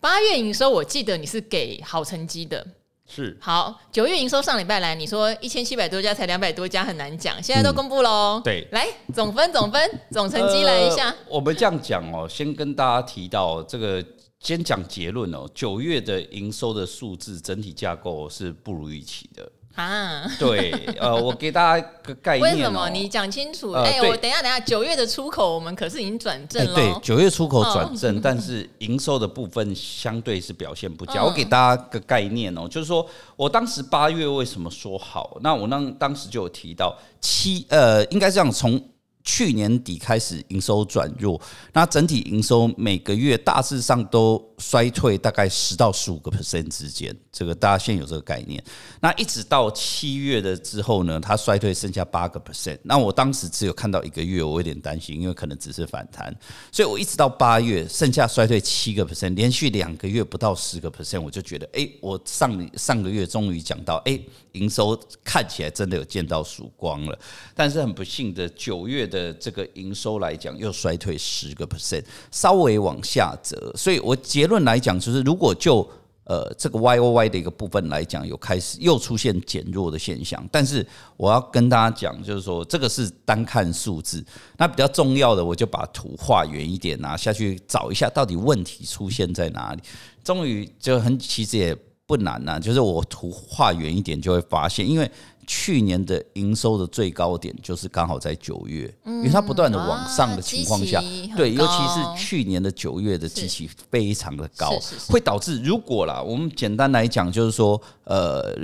[0.00, 2.66] 八月营收，我记得你是给好成绩的。
[3.06, 8.42] 是好，九月营收上礼拜来，你说一千七百多家才两百多家很难讲，现在都公布喽、嗯。
[8.42, 11.16] 对，来总分总分总成绩来一下、呃。
[11.28, 14.02] 我们这样讲哦，先跟大家提到这个，
[14.40, 15.46] 先讲结论哦。
[15.54, 19.52] 九月的营收的数字整体架构是不如预期的。
[19.74, 22.56] 啊， 对，呃，我给大家一个概念、喔。
[22.56, 22.88] 为什么？
[22.90, 23.72] 你讲清楚。
[23.72, 26.92] 哎、呃欸，我等一下，等一下，九月的出口我们可是已经转正了、欸。
[26.92, 31.20] 对，九月出口转正，哦、但是营收的部分相对是表现不佳。
[31.20, 33.04] 嗯、我给大家个概念哦、喔，就是说
[33.36, 35.36] 我当时八月为什么说好？
[35.40, 38.80] 那我当当时就有提到七，呃，应该这样从。
[39.24, 41.40] 去年底开始营收转弱，
[41.72, 48.62] 那整体营收每个月大致上都衰退大概十到十五个 percent 之间，这个大家先有这个概念。
[49.00, 52.78] 那一直到七月的之后呢，它衰退剩下八个 percent。
[52.82, 56.34] 那我当时只有看到一个月，我有点担心，因为可能只是反弹，
[56.70, 64.20] 所以我一直到八月剩下衰退七个 percent，连续两个月不到十个 percent，我就觉得，哎，我上上个月终于讲到，哎，
[64.52, 67.18] 营收看起来真的有见到曙光了。
[67.54, 73.72] 但是很不幸的，九月的这个营收来讲，又衰退十个 percent，稍微往下折。
[73.76, 75.88] 所以我结论来讲，就是如果就
[76.24, 80.44] 呃这个 Y O Y 的一个部分来讲，有开始又出现减弱的现象。
[80.50, 80.84] 但是
[81.16, 84.24] 我要跟大家讲，就是说这个是单看数字，
[84.56, 89.82] 那比较重要的，我就把图画远一点，拿下去找一下到底问题出现在哪里。
[90.24, 95.08] 终于就很其实也不难呐，就是我图画远一点就会发现，因为。
[95.46, 101.02] 去年的营收的最高点就是刚好在九月，因为它不断的往上的情况下，
[101.36, 104.72] 对，尤其是去年的九月的基期非常的高，
[105.08, 108.54] 会导致如果啦，我们简单来讲就是说，呃，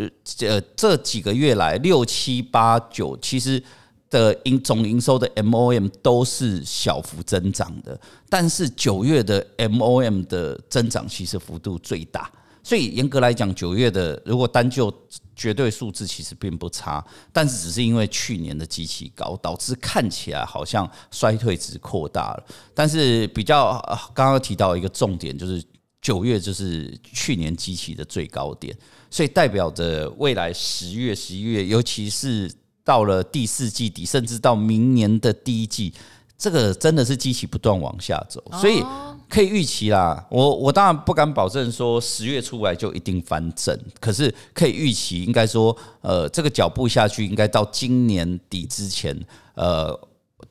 [0.41, 3.63] 呃，这几个月来六七八九其实
[4.09, 12.31] 的营总营收的 MOM 都是小幅增长的，但是九月的 MOM 的增长其实幅度最大。
[12.63, 14.93] 所以严格来讲，九月的如果单就
[15.35, 22.45] 绝对数字其实并不差，但是只是因为去年的机器高，导致看起来好像衰退值扩大了。
[22.75, 23.81] 但是比较
[24.13, 25.63] 刚刚提到一个重点，就是
[26.03, 28.77] 九月就是去年机器的最高点，
[29.11, 32.53] 所以代表着未来十月、十一月，尤其是
[32.85, 35.95] 到了第四季底，甚至到明年的第一季，
[36.37, 38.85] 这个真的是机器不断往下走，所以。
[39.31, 49.17] 可以预期啦，我我当然不敢保证说十月出来就一定翻正，可是可以预期，应该说，呃，这个脚步下去，应该到今年底之前，
[49.55, 49.99] 呃，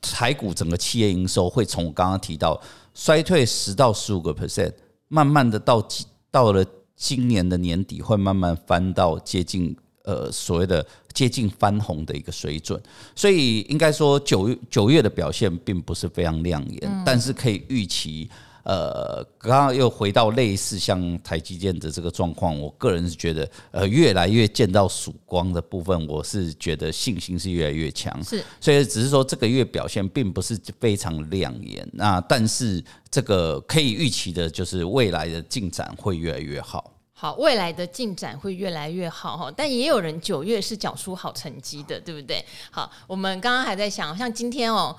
[0.00, 2.60] 台股整个企业营收会从我刚刚提到
[2.94, 4.72] 衰退十到十五个 percent，
[5.08, 5.86] 慢慢的到
[6.30, 6.64] 到了
[6.96, 9.76] 今年的年底，会慢慢翻到接近。
[10.02, 12.80] 呃，所谓的接近翻红的一个水准，
[13.14, 18.28] 所以应该说九月九月的表现并不是非常亮眼，嗯、但是可以预期，
[18.62, 28.22] 呃，刚刚又回到类似像台积电的这个状况，我个人是觉得，呃，越来越见到曙光的部分，我是觉得信心是越来越强。
[28.22, 36.92] 是，所以只是说这个月表现并不是非常亮眼，那但是这个可以预期的就是未来的进展会越来越好。
[37.12, 42.44] 好，未来的进展会越来越好哈，但也有人九月是缴出好成绩的，对不对？
[42.70, 44.96] 好，我们刚刚还在想，像今天哦。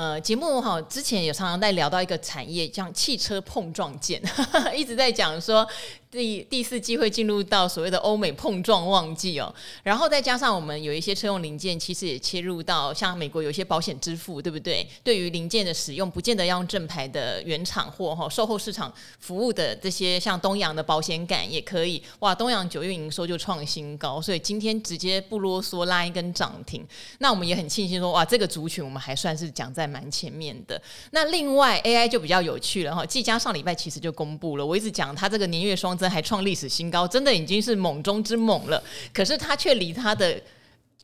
[0.00, 4.18] 呃，节目哈之前有常常在聊到一个产业，像汽车碰撞件，
[4.74, 5.68] 一直在讲说。
[6.10, 14.84] 第第四季会进入到所谓的欧美碰撞旺季哦，然后再加上我们有一些车用零件，其实也切入到像美国有一些保险支付，对不对？
[15.04, 22.02] 对于零件的使用，不见得要用正牌的原厂货哈，售后市场服务的这些像东洋的保险杆也可以。
[22.18, 26.84] 哇，东洋九月营收就创新高，所以今天直接不啰嗦拉一根涨停。
[27.20, 30.82] 那我们也很庆幸说，哇，这个族群我们还算是讲在蛮前面的。
[31.12, 35.99] 那另外 AI 就比较有趣了哈，技嘉上礼拜其实就公布了，我一直讲它这个年月双。
[36.08, 38.82] 还创历史新高，真的已经是猛中之猛了。
[39.12, 40.40] 可是它却离它的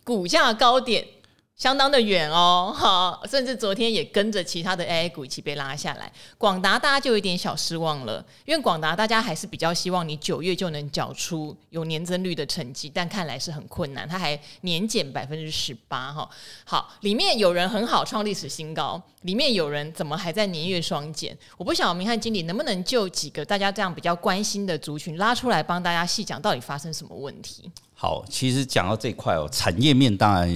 [0.05, 1.05] 股价高点。
[1.57, 6.13] 相当的远哦，好，甚至昨天也跟着其他的 AI 股一起被拉下来。
[6.37, 16.29] 广达大家就有点小失望了，因为广达大家还是比较希望你九月就能缴出有年增率的成绩，但看来是很困难，它还年减百分之十八哈。
[16.65, 21.35] 好，里面有人很好创历史新高，里面有人怎么还在年月双减？
[21.57, 27.73] 我不晓得明翰经理能不能就几个大家这样比较关心的族群拉出来，帮大家细讲到底发生什么问题。
[27.99, 30.47] 好，其实讲到这块哦，产业面当然，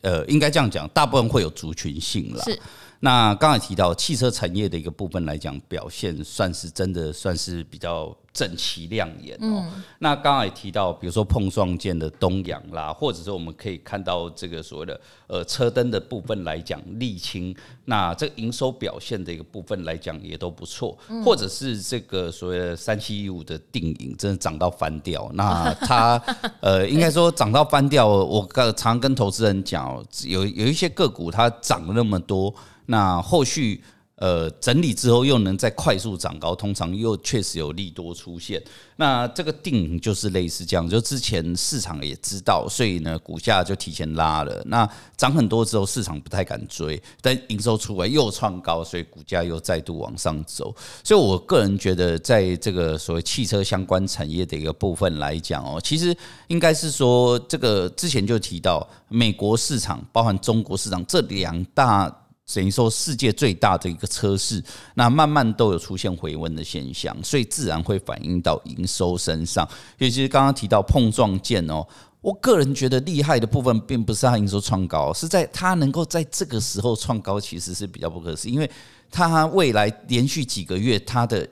[0.00, 2.42] 呃，应该这样讲，大部分会有族群性啦。
[2.44, 2.58] 是。
[3.04, 9.62] 那刚才提到汽车产业的一个部分来讲，表现算是真的算是比较整齐亮眼哦。
[9.98, 25.30] 那刚才也提到，比如说碰撞件的东阳啦，或者说我们可以看到这个所谓的呃车灯的部分来讲，沥青，那这个营收表现的一个部分来讲也都不错，或者是这个所谓的三七一五的定影，真的涨到翻掉。
[25.34, 26.18] 那它
[26.62, 32.54] 呃应该说涨到翻掉，我刚常跟投资人讲，有有一些个股它涨了那么多。
[32.86, 33.82] 那后续
[34.16, 38.62] 呃整理之后又能再快速涨高，通常又确实有利多出现。
[38.96, 44.62] 那这个定就是类似这样，就之前市场也知道，所以呢股价就提前拉了。
[44.66, 50.72] 那涨很多之后，市场不太敢追，但营收出来又创高，所以股价又再度往上走。
[51.02, 56.16] 所以我个人觉得，在这个所谓汽车相关产业的一个部分来讲哦，其实
[56.46, 62.20] 应该是说，这个之前就提到美国市场，包含中国市场这两大。
[62.52, 64.62] 等于说世界最大的一个车市，
[64.94, 69.68] 那慢慢都有出现回温的现象，所以自然会反映到营收身上。
[69.98, 71.86] 尤其是刚刚提到碰撞件哦，
[72.20, 78.70] 我个人觉得厉害的部分，并不是它营收创高，是在它能够在这个时候创高，其实是比较不可思议，因为
[79.10, 81.48] 它未来连续几个月它的。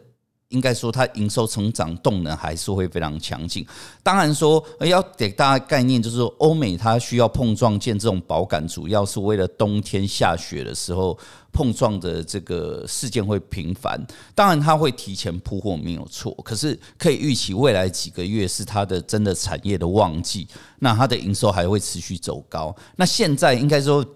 [0.53, 3.67] 应该说，它营收成长动能还是会非常强劲。
[4.03, 11.19] 当然说，要给大家概念，就是说，欧美它需要碰撞件这种保感，主要是为了冬天下雪的时候
[11.53, 14.01] 碰撞的这个事件会频繁。
[14.35, 20.47] 当然，它会提前铺货没有错，可是可以预期未来几个月是它的真的产业的旺季，
[20.79, 22.75] 那它的营收还会持续走高。
[22.97, 24.07] 那现在应该说。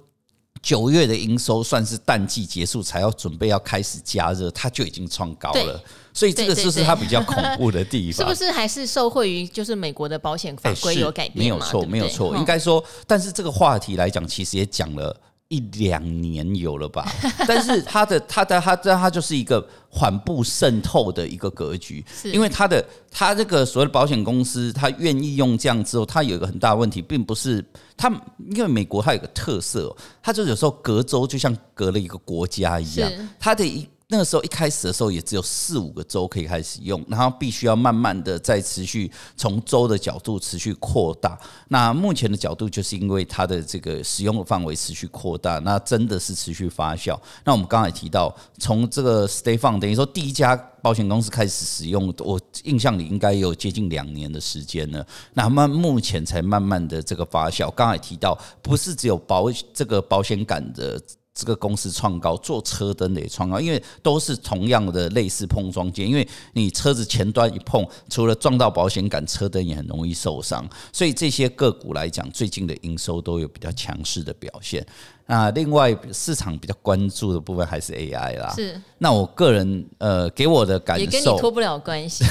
[0.66, 5.80] 九月的营收算是淡季结束，才要准备要开始加热，它就已经创高了，
[6.12, 8.26] 所以这个就是它比较恐怖的地方。
[8.26, 11.38] 是不是还是受惠于就是美国的保险法规有改变？
[11.38, 15.16] 没有错，没有错，应该说，但是这个话题来讲，其实也讲了。
[15.48, 17.06] 一两年有了吧，
[17.46, 27.64] 但是它的它的它这它就是一个缓步渗透的一个格局，因为它的它这个所谓的保险公司，它愿意用这样之后，它有一个很大的问题，并不是
[27.96, 28.08] 它，
[28.50, 33.88] 因为美国它有个特色，它就有时候隔州就像隔了一个国家一样，它的一。
[34.08, 41.36] 那个时候一开始的时候也只有四五个州可以开始用，然后必须要慢慢的再持续从州的角度持续扩大。
[41.66, 47.18] 那目前的角度就是因为它的这个使用的范围持续扩大，那真的是持续发酵。
[47.44, 55.04] 那我们刚才提到，从这个 State Farm 等于说第一家保险公司开始使用，我印象里应该有接近两年的时间了。
[55.34, 57.68] 那么目前才慢慢的这个发酵。
[57.72, 61.02] 刚才提到，不是只有保这个保险杆的。
[61.36, 74.84] 这个公司创高，做车灯的也创高，因为都是同样的类似碰撞件，因为你车子前端一碰，除了撞到保险杆，车灯也很容易受伤，所以这些个股来讲，最近的营收都有比较强势的表现。
[75.26, 78.54] 那另外市场比较关注的部分还是 AI 啦。
[78.56, 78.80] 是。
[78.96, 82.24] 那我个人呃给我的感受也跟你脱不了关系。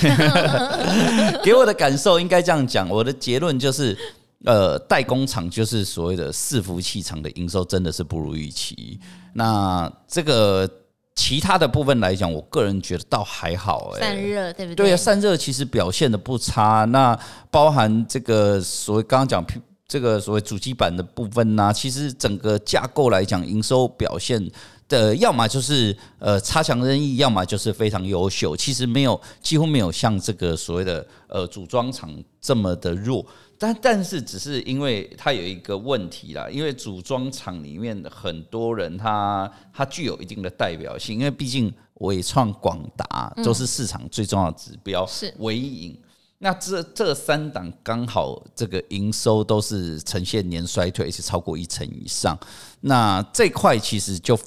[1.43, 3.95] 给我的感受应该这样讲，我的结论就是。
[4.43, 8.99] 呃，代工厂就是所谓的伺服器厂的营收真的是不如预期。
[9.33, 10.69] 那这个
[11.15, 14.85] 其他的部分来讲，我个人觉得倒还好，哎，散热对不对？
[14.87, 16.85] 对啊，散热其实表现的不差。
[16.85, 17.17] 那
[17.49, 19.43] 包含这个所谓刚刚讲
[19.87, 24.45] 这个所谓主机板的部分呢，其实整个架构来讲，营收表现
[24.87, 28.55] 的要么就是呃差强人意，要么就是非常优秀。
[28.55, 32.11] 其实没有几乎没有像这个所谓的呃组装厂
[32.41, 33.25] 这么的弱。
[33.57, 45.97] 但但是只是因为它有一个问题啦，因为组装厂里面的很多人他他具有一定的代表性，因为毕竟伟创、广达都是市场最重要的指标，是纬颖。
[46.37, 52.37] 那这这三档刚好这个营收都是呈现年衰退，而且超过一成以上。
[52.81, 54.37] 那这块其实就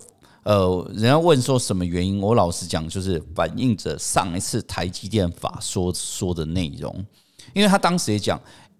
[0.42, 6.94] 呃，人家问说什么原因，我老实讲，就是反映着上一次台积电法说说的内容，
[7.54, 8.38] 因为他当时也讲。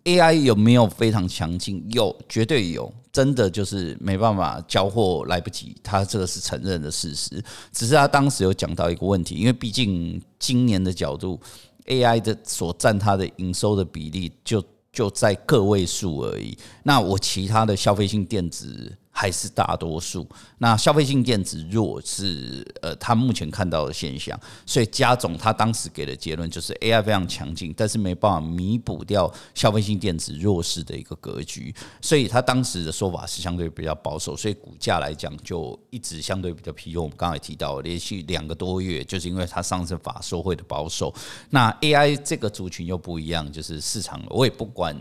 [0.09, 1.85] AI 有没有非常强劲？
[1.91, 7.45] 有，绝对有，真的就是没办法交货来不及，他这个是承认的事实。
[7.73, 11.39] 只是他当时有讲到一个问题，因为毕竟今年的角度
[11.87, 16.57] ，AI 的所占它的营收的比例就就在个位数而已。
[16.85, 18.97] 那我其他的消费性电子。
[19.21, 20.25] 还是大多数，
[20.59, 37.03] 那消费性电子弱是呃，他目前看到的现象，所以加总他当时给的结论就是 AI 非常强劲，但是没办法弥补掉消费性电子弱势的一个格局，所以他当时的说法是相对比较保守，所以股价来讲就一直相对比较疲弱。
[37.03, 41.13] 我们刚才提到连续两个多月，就是因为他上次法收会的保守，
[41.51, 44.97] 那 AI 这个族群又不一样，就是市场我也不管。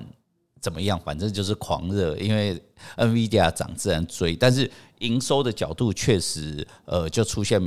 [0.59, 0.99] 怎么样？
[1.03, 2.61] 反正就是狂热，因为
[2.95, 7.61] NVIDIA 涨自然追，但是营收的角度确实，呃，就出现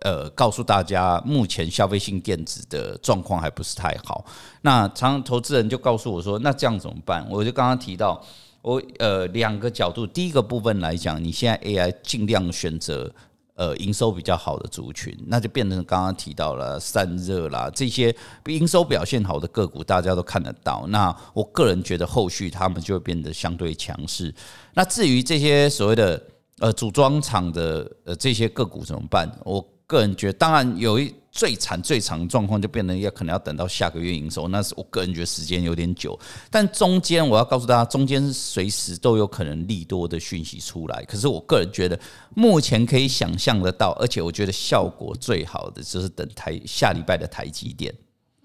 [0.00, 4.24] 呃，告诉大家目前消费性电子的状况还不是太好。
[4.62, 8.22] 那常投资人就告诉我说：“那这样怎么办？”我就刚刚提到，
[8.62, 13.12] 我呃两个角度，第一个部分来讲，你现在 AI 尽量选择。
[13.60, 18.14] 呃，营收比较好的族群，那就变成刚刚提到了散热啦，这些
[18.46, 20.86] 营收表现好的个股，大家都看得到。
[20.88, 24.34] 那我个人觉得后续他们就会变得相对强势。
[24.72, 26.22] 那至于这些所谓的
[26.60, 29.30] 呃组装厂的呃这些个股怎么办？
[29.44, 31.12] 我个人觉得，当然有一。
[31.32, 36.18] 最惨最长状况就变成要可能要等到下个月营收，那是我个人觉得时间有点久。
[36.50, 41.04] 但中间我要告诉大家，中间随时都有可能利多的讯息出来。
[41.04, 41.96] 可是我个人觉得，
[42.34, 47.94] 目前可以想象得到，而且我觉得效果最好的就是等台下礼拜的台积电，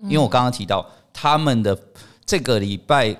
[0.04, 1.76] 因为我刚刚提到他们的
[2.24, 3.18] 这个礼拜。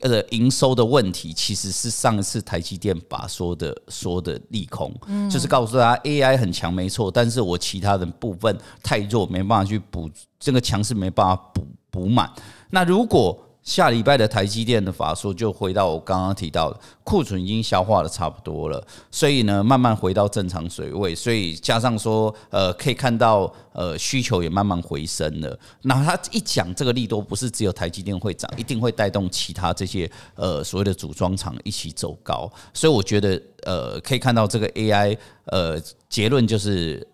[0.00, 4.92] 呃，营收的问题其实是上一次台积电把说的说的利空，
[5.30, 12.30] 就是告诉大家 AI 很强没错，但是我其他的部分太弱，没办法去补这个强势，没办法补补满。
[12.70, 25.58] 那如果下礼拜的台积电的法术就回到我刚刚提到的库存已经消化的差不多了，所以呢慢慢回到正常水位，所以加上说呃可以看到呃需求也慢慢回升了。
[25.82, 37.06] 那他一讲这个利多不是只有台积电会涨，一定会带动其他这些呃所谓的组装厂一起走高，所以我觉得呃可以看到这个 AI 呃结论就是。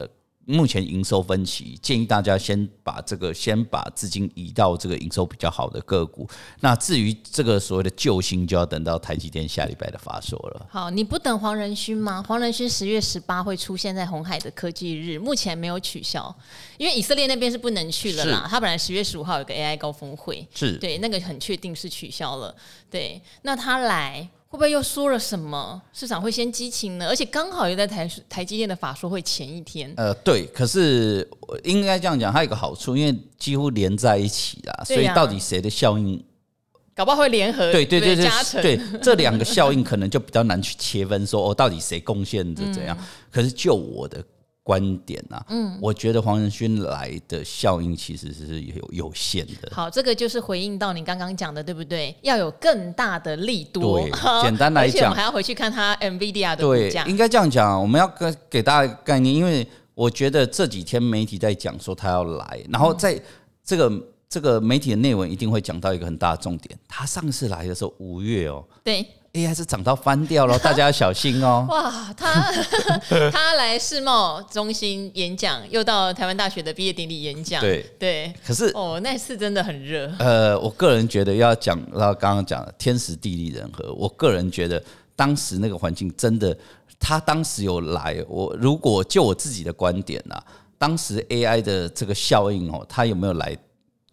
[0.47, 6.29] 目前营收分歧，建议大家先把这个先把资金移到这个营收比较好的个股。
[6.61, 10.67] 那至于这个所谓的救星，就要等到台积电下礼拜的发售了。
[10.69, 12.23] 好，你不等黄仁勋吗？
[12.27, 16.35] 黄仁勋十月十八会出现在红海的科技日，目前没有取消，
[16.79, 18.47] 因为以色列那边是不能去了啦。
[18.51, 22.53] 他本来十月十五号有个 AI 高峰会，是对那个很确定是取消了。
[22.91, 24.29] 对，那他来。
[24.51, 25.81] 会不会又说了什么？
[25.93, 27.07] 市场会先激情呢？
[27.09, 29.95] 而且刚好又在台台积电的法说会前一天。
[29.97, 31.27] 呃，对，可是
[31.63, 36.21] 应该这样讲，它有个好处，因为几乎连在一起啦，啊、所以到底谁的效应，
[36.97, 38.61] 搞不好会联合对对对对加成。
[38.61, 42.97] 对这两个效应可能就比较难去切分，说哦，到底谁贡献的怎样？
[42.99, 44.21] 嗯、可是就我的。
[44.71, 49.69] 观点啊，嗯，我觉得黄仁勋来的效应其实是有有限的。
[49.73, 52.15] 好，这个就是回应到你刚刚讲的，对不对？
[52.23, 53.99] 要有更大的力度。
[53.99, 57.03] 对， 简单来讲，我们还要回去看他 NVIDIA 的股价。
[57.03, 63.21] 对，应该这样讲，我们要给给大家概念，因为我觉得这几天媒体在讲说他要来，然后在
[63.65, 63.93] 这个
[64.29, 69.05] 这个媒体的内文一定会讲到一个很大的重点，他上次来的时候五月哦，对。
[69.33, 71.65] AI 是涨到翻掉了， 大家要小心哦。
[71.69, 72.53] 哇，他
[73.31, 77.61] 他来世贸中心演讲，又到台湾大学的毕业典礼演讲。
[77.61, 80.13] 对对，可是哦，那次真的很热。
[80.19, 84.83] 呃，我个人觉得要讲到刚刚讲的天时地利人和，我个人觉得
[85.15, 86.57] 当时那个环境真的，
[86.99, 90.45] 他当时有来，我如果就我自己的观点呐、啊，
[90.77, 93.57] 当时 AI 的这个效应哦，他有没有来？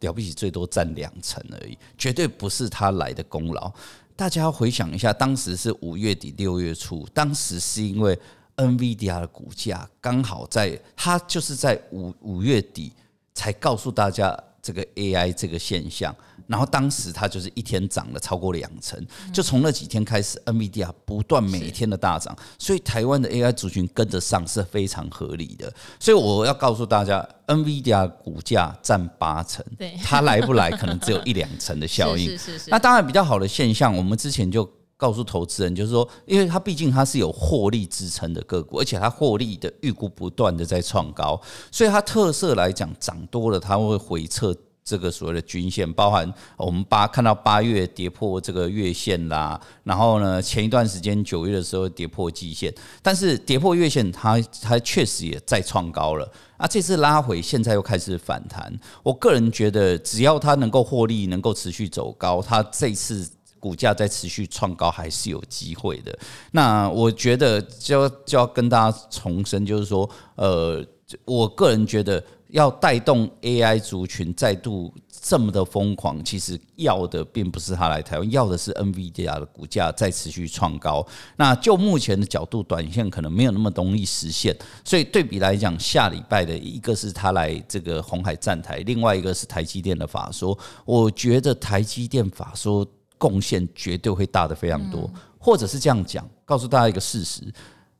[0.01, 3.73] 了不起，最多占两成而已，绝对不是他来的功劳。
[4.17, 8.19] 大家回想一下，当时是五月底六月初，当时是因为
[8.55, 12.91] NVIDIA 的股价刚好在它就是在五五月底
[13.35, 16.13] 才告诉大家这个 AI 这个现象。
[16.47, 18.99] 然后当时它就是一天涨了超过两成，
[19.33, 25.71] 就从那几天开始，NVIDIA 不断每一天的大涨，所以台湾的 AI 族群跟着上是非常合理的。
[25.99, 29.63] 所以我要告诉大家，NVIDIA 股价占八成，
[30.03, 32.37] 它来不来可能只有一两成的效应。
[32.67, 41.39] 那当然比较好的现象，我们之前就告诉投资人，就是说，因为它毕竟它是有获利支撑的个股，而且它获利的预估不断的在创高，
[41.71, 44.55] 所以它特色来讲涨多了，它会回撤。
[44.87, 56.31] 这个所谓的均线，包含我们八看到八月跌破这个月线啦，然后呢，前一段时间九月的时候跌破季线，但是跌破月线它，它它确实也再创高了。
[56.55, 58.73] 啊，这次拉回，现在又开始反弹。
[59.03, 63.29] 我个人觉得，只要它能够获利，能够持续走高，它这次
[63.59, 66.17] 股价再持续创高还是有机会的。
[66.51, 70.81] 那我觉得就就要跟大家重申，就是说，呃，
[71.25, 72.23] 我个人觉得。
[72.49, 81.05] 要带动 AI 族群再度这么的疯狂，其实要的并不是他来台湾，要的是 NVIDIA 的股价再持续创高。
[81.35, 84.55] 那就目前的角度，短线可能没有那么容易实现。
[84.85, 90.57] 所以对比来讲，下礼拜的一个是他来这个红海站台，另外一个是台积电的法说。
[90.85, 92.87] 我觉得台积电法说
[93.17, 97.43] 贡献绝对会大的非常多，或者是这样讲，告诉大家一个事实。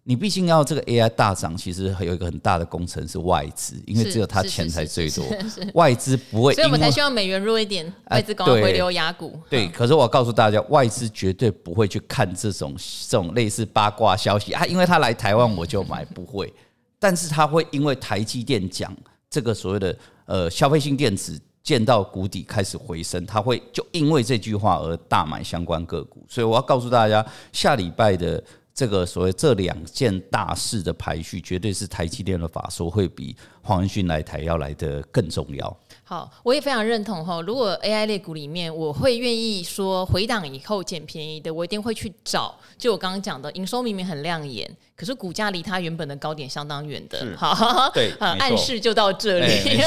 [0.09, 5.25] 你毕竟要这个 AI 大涨，其实还有一个很大的工程是外资，因为只有他钱才最多，
[5.73, 9.37] 外资不会，所以我们才希望美元弱一点，外资赶快回流雅股。
[9.49, 12.73] 对，可是我告诉大家，外资绝对不会去看这种
[13.09, 16.53] 这种类似八卦消息啊，因为他来台湾我就买，不会，
[16.99, 18.95] 但是他会因为台积电讲
[19.29, 28.41] 这个所谓的呃消费性电子见到谷底开始回升，他会就因为这句话而大买相关个股，所以我要告诉大家，下礼拜的。
[28.77, 35.75] 这个所谓这两件大事的排序，绝对是台积电的法说会比黄仁勋来台要来的更重要。
[36.03, 37.41] 好，我也非常认同哈。
[37.41, 42.55] 如果 AI 类股里面，我会愿意说回档以后捡便宜的，我一定会去找。
[42.77, 47.25] 就我刚刚讲的，营收明明很亮眼，可是股价离它原本的高点相当远的。
[47.35, 49.81] 好，对，暗示就到这里。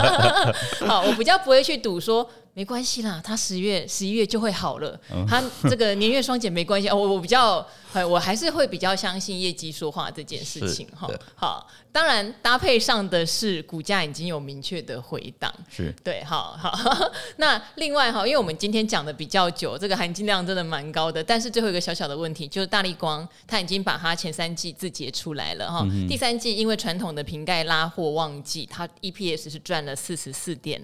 [0.88, 2.26] 好，我比较不会去赌说。
[2.56, 4.98] 没关系啦，他十月、十一月就会好了。
[5.28, 6.88] 他这个年月双减没关系。
[6.88, 7.62] 我我比较，
[8.08, 11.06] 我还是会比较相信业绩说话这件事情哈。
[11.34, 15.52] 好，当然搭配上的是股价已经有明确的回档。
[15.68, 16.72] 是对，好好。
[17.36, 21.22] 那另外哈，因为我们今天讲的比较久，这个含金量真的蛮高的。
[21.22, 25.86] 但是最后一个小小的问题就是，大力光它已经把它前三季自结出来了哈。
[26.08, 30.80] 第三季因为传统的瓶盖拉货旺季，它 EPS 是赚了四十四点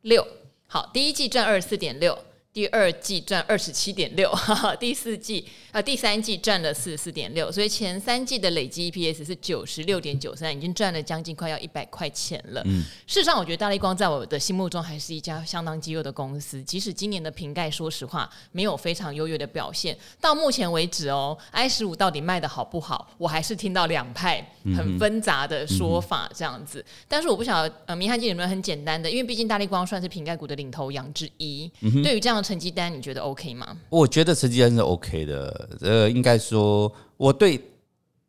[0.00, 0.26] 六。
[0.72, 2.18] 好，第一季赚二十四点六。
[2.54, 4.30] 第二季赚二十七点六，
[4.78, 12.60] 第四季啊第三季赚了四十四点六，所以前三季的累计 EPS 是九十六点九三，已经赚了将近快要一百块钱了。
[12.66, 24.46] 嗯，事实上，我觉得大力光在我的心目中还是一家相当绩优的公司，即使今年的瓶盖说实话没有非常优越的表现，到目前为止哦，I 十五到底卖的好不好，我还是听到两派
[24.76, 26.80] 很纷杂的说法这样子。
[26.80, 32.41] 嗯、但是我不晓得呃，明翰记有没有很简单的，因为毕竟大力光算是瓶盖股的领头羊之一，嗯、对于这样。
[32.42, 33.76] 成绩单你觉得 OK 吗？
[33.88, 35.68] 我觉得成绩单是 OK 的。
[35.80, 37.60] 呃，应该说我对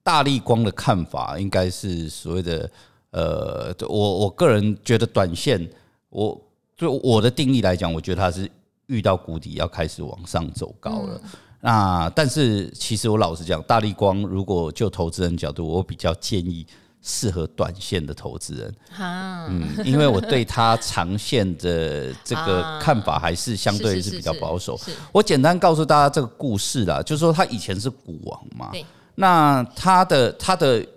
[0.03, 2.69] 大立光的看法应该是所谓的
[3.11, 5.67] 呃，我我个人觉得短线，
[6.09, 6.39] 我
[6.75, 8.49] 就我的定义来讲，我觉得它是
[8.87, 11.21] 遇到谷底要开始往上走高了。
[11.23, 11.29] 嗯、
[11.61, 16.65] 那但是其实我老实讲，大立光如果就投资人角度，我比较建议。
[17.05, 24.79] 适合短线的投资人，嗯，因为我对他长线的这个 看法还是相对是比较保守。
[25.11, 28.71] 我简单告诉大家这个故事啦，就是说他以前是股王嘛，
[29.15, 30.87] 那他的他的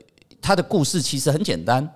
[0.41, 1.87] 他的故事其实很简单，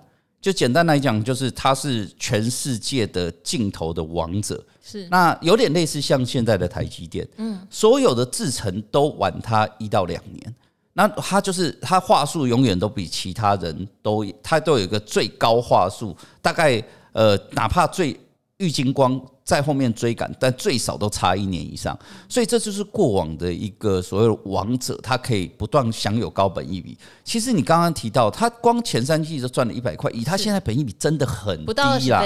[0.41, 5.07] 就简单来讲，就是他是全世界的镜头的王者，是。
[5.09, 10.53] 那有点类似像现在的台积电，嗯，所有的制程都晚他一到两年。
[11.01, 16.79] 那他就是他话术永远都比其他人都，他都有一个最高话术，大概
[17.11, 18.15] 呃，哪怕最
[18.57, 21.97] 郁金光在后面追赶，但最少都差一年以上。
[22.29, 26.95] 所以这就是过往的一个所谓王者，他可以不断享有高本一比。
[27.23, 32.23] 其实你刚刚提到，他光前三季就赚了一百块，以他现在本益比真的很低啦，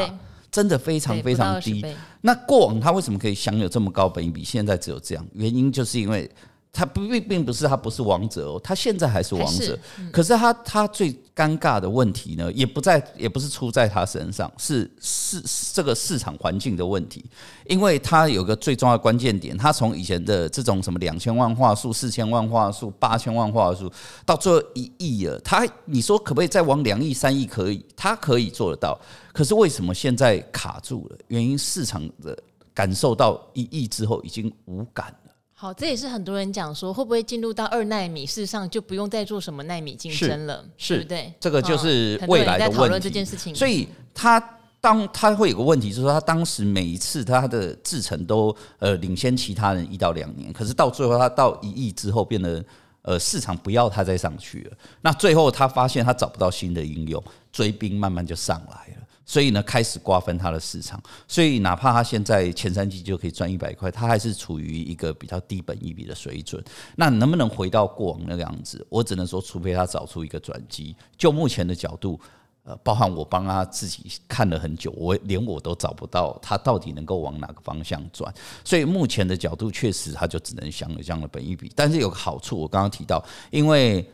[0.51, 1.81] 真的非常非常低。
[2.19, 4.43] 那过往他为什么可以享有这么高本一比？
[4.43, 6.29] 现在只有这样，原因就是因为。
[6.75, 9.63] 他不并并不是他不是王者哦，他现在还是王者。
[9.63, 15.41] 是嗯、可是他他最尴尬的问题呢，也不在也不是出在他身上，是市
[15.73, 17.23] 这个市场环境的问题。
[17.65, 23.89] 因为他有个最重要的关键点，他从以前的这种什么两千万话术、四千万话术、八千万话术，
[24.25, 25.39] 到最后一亿了。
[25.39, 27.45] 他你说可不可以再往两亿、三亿？
[27.45, 28.99] 可以，他可以做得到。
[29.31, 31.17] 可是为什么现在卡住了？
[31.29, 32.37] 原因市场的
[32.73, 35.24] 感受到一亿之后已经无感了。
[35.57, 41.33] 好，这也是很多人讲说，会不会进入到二纳米，事实上就不用再做什么纳米竞争了，是，对不对？
[41.39, 42.77] 这个就是未来的问题。
[42.77, 44.37] 讨论这件事情，所以他
[44.81, 52.63] 当他会有个问题，就是说他当时每一次他的制程都呃领先其他人一到两年，可是到最后他到一亿之后，变得
[53.03, 59.04] 呃市场不要他再上去了，那最后他发现他找不到新的应用，追兵慢慢就上来了。
[59.25, 61.01] 所以呢，开始瓜分它的市场。
[61.27, 66.63] 所以哪怕它现在前三季就可以赚一百块，它还是处于一个比较低本一比的水准。
[66.95, 68.85] 那能不能回到过往那个样子？
[68.89, 70.95] 我只能说，除非它找出一个转机。
[71.17, 72.19] 就目前的角度，
[72.63, 78.31] 呃，包含我帮他自己看了很久，我连我都找不到它到底能够往哪个方向转。
[78.63, 81.71] 所以目前的角度，确实它就只能享有这样的本一笔。
[81.75, 84.07] 但是有个好处，我刚刚提到，因为。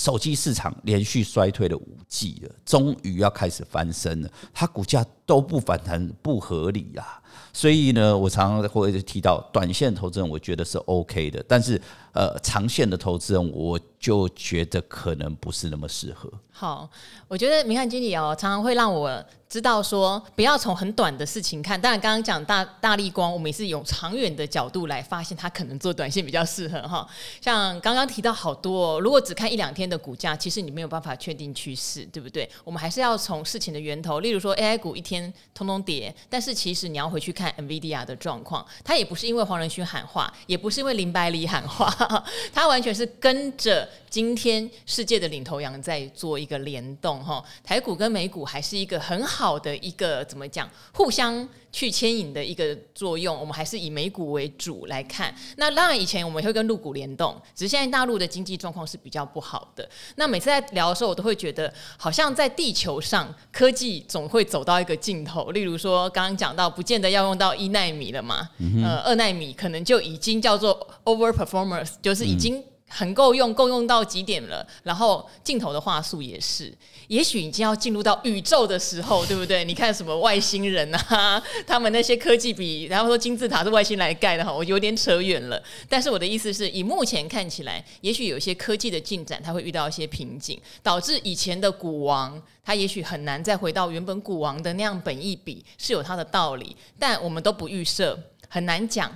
[0.00, 4.30] 手机市场连续衰退了五季了，终于要开始翻身了。
[4.50, 7.22] 它股价都不反弹，不合理呀！
[7.52, 11.80] 所以呢，我常常会提到，短线投资人我觉得是 OK 的，但是
[12.12, 16.30] 呃，长线的投资人我就觉得可能不是那么适合。
[16.50, 16.88] 好，
[17.28, 19.24] 我觉得明翰经理哦，常常会让我。
[19.50, 27.04] 知道说不要从很短的事情看，当然刚刚讲大大力光，我们也是用长远的角度来发现它可能做短线比较适合哈。
[27.40, 32.48] 像刚刚提到好多，哦，如果只看一两天的股价，其实你没有办法确定趋势，对不对？
[32.62, 41.88] 我们还是要从事情的源头，例如说 AI 股一天通通跌，但是其实你要回去去看 NVIDIA 的状况，他也不是因为黄仁勋喊话，也不是因为林百里喊话，
[42.52, 47.40] 他完全是跟着今天世界的领头羊在做一个联动哈。
[47.62, 49.60] 台股跟美股还是一个很好。
[49.60, 55.34] 的一个怎么讲，互相去牵引的一个作用，我们还是以美股为主来看。
[55.58, 59.86] 那当然，以前我们会跟陆股联动，只是现在大陆的经济状况是比较不好的。
[60.16, 65.50] 那每次在聊的时候，我都会觉得，好像在地球上，科技总会走到一个尽头。
[65.50, 72.64] 例如说，刚刚讲到，不见得要用到一奈米了嘛，嗯、呃，二奈米可能就已经叫做 over performance，就是已经。
[72.92, 74.66] 很够用，够用到极点了。
[74.82, 76.76] 然后镜头的话术也是，
[77.06, 79.64] 也许已经要进入到宇宙的时候，对不对？
[79.64, 85.62] 你看什么外星人啊，他们那些科技比，然后说金字塔是外星来盖的哈，我有点扯远了。
[85.88, 96.76] 但是我的意思是，以目前看起来，也许有一些科技的进展，它会遇到一些瓶颈，导致以前的股王，它也许很难再回到原本股王的那样本意比，是有它的道理。
[96.98, 98.18] 但我们都不预设，
[98.48, 99.10] 很难讲。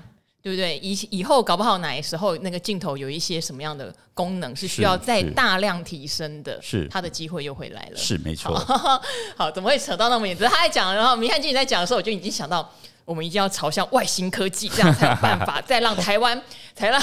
[0.45, 0.79] 对不对？
[0.83, 7.97] 以以后搞不好哪时候那个镜头有一些什么样的功能是需要再大量提升的，是它的机会又回来了。
[7.97, 8.55] 是没错。
[8.55, 9.03] 好，
[9.39, 10.37] 好，怎么会扯到那么远？
[10.37, 12.71] 只是他在讲，然后明翰经理在讲的时候，我就已经想到，
[13.07, 16.39] 我们一定要朝向外星科技，这样才有办法再让台湾，
[16.77, 17.03] 才让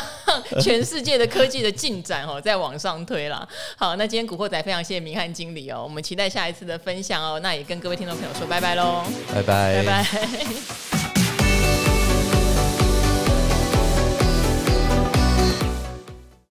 [0.61, 3.49] 全世界的科技的进展哦再往上推了。
[3.75, 7.39] 好，那今天古惑仔非常谢谢明翰经理哦，我们期待下一次的分享哦。
[7.39, 11.00] 那也跟各位听众朋友说拜拜喽，拜拜，拜拜。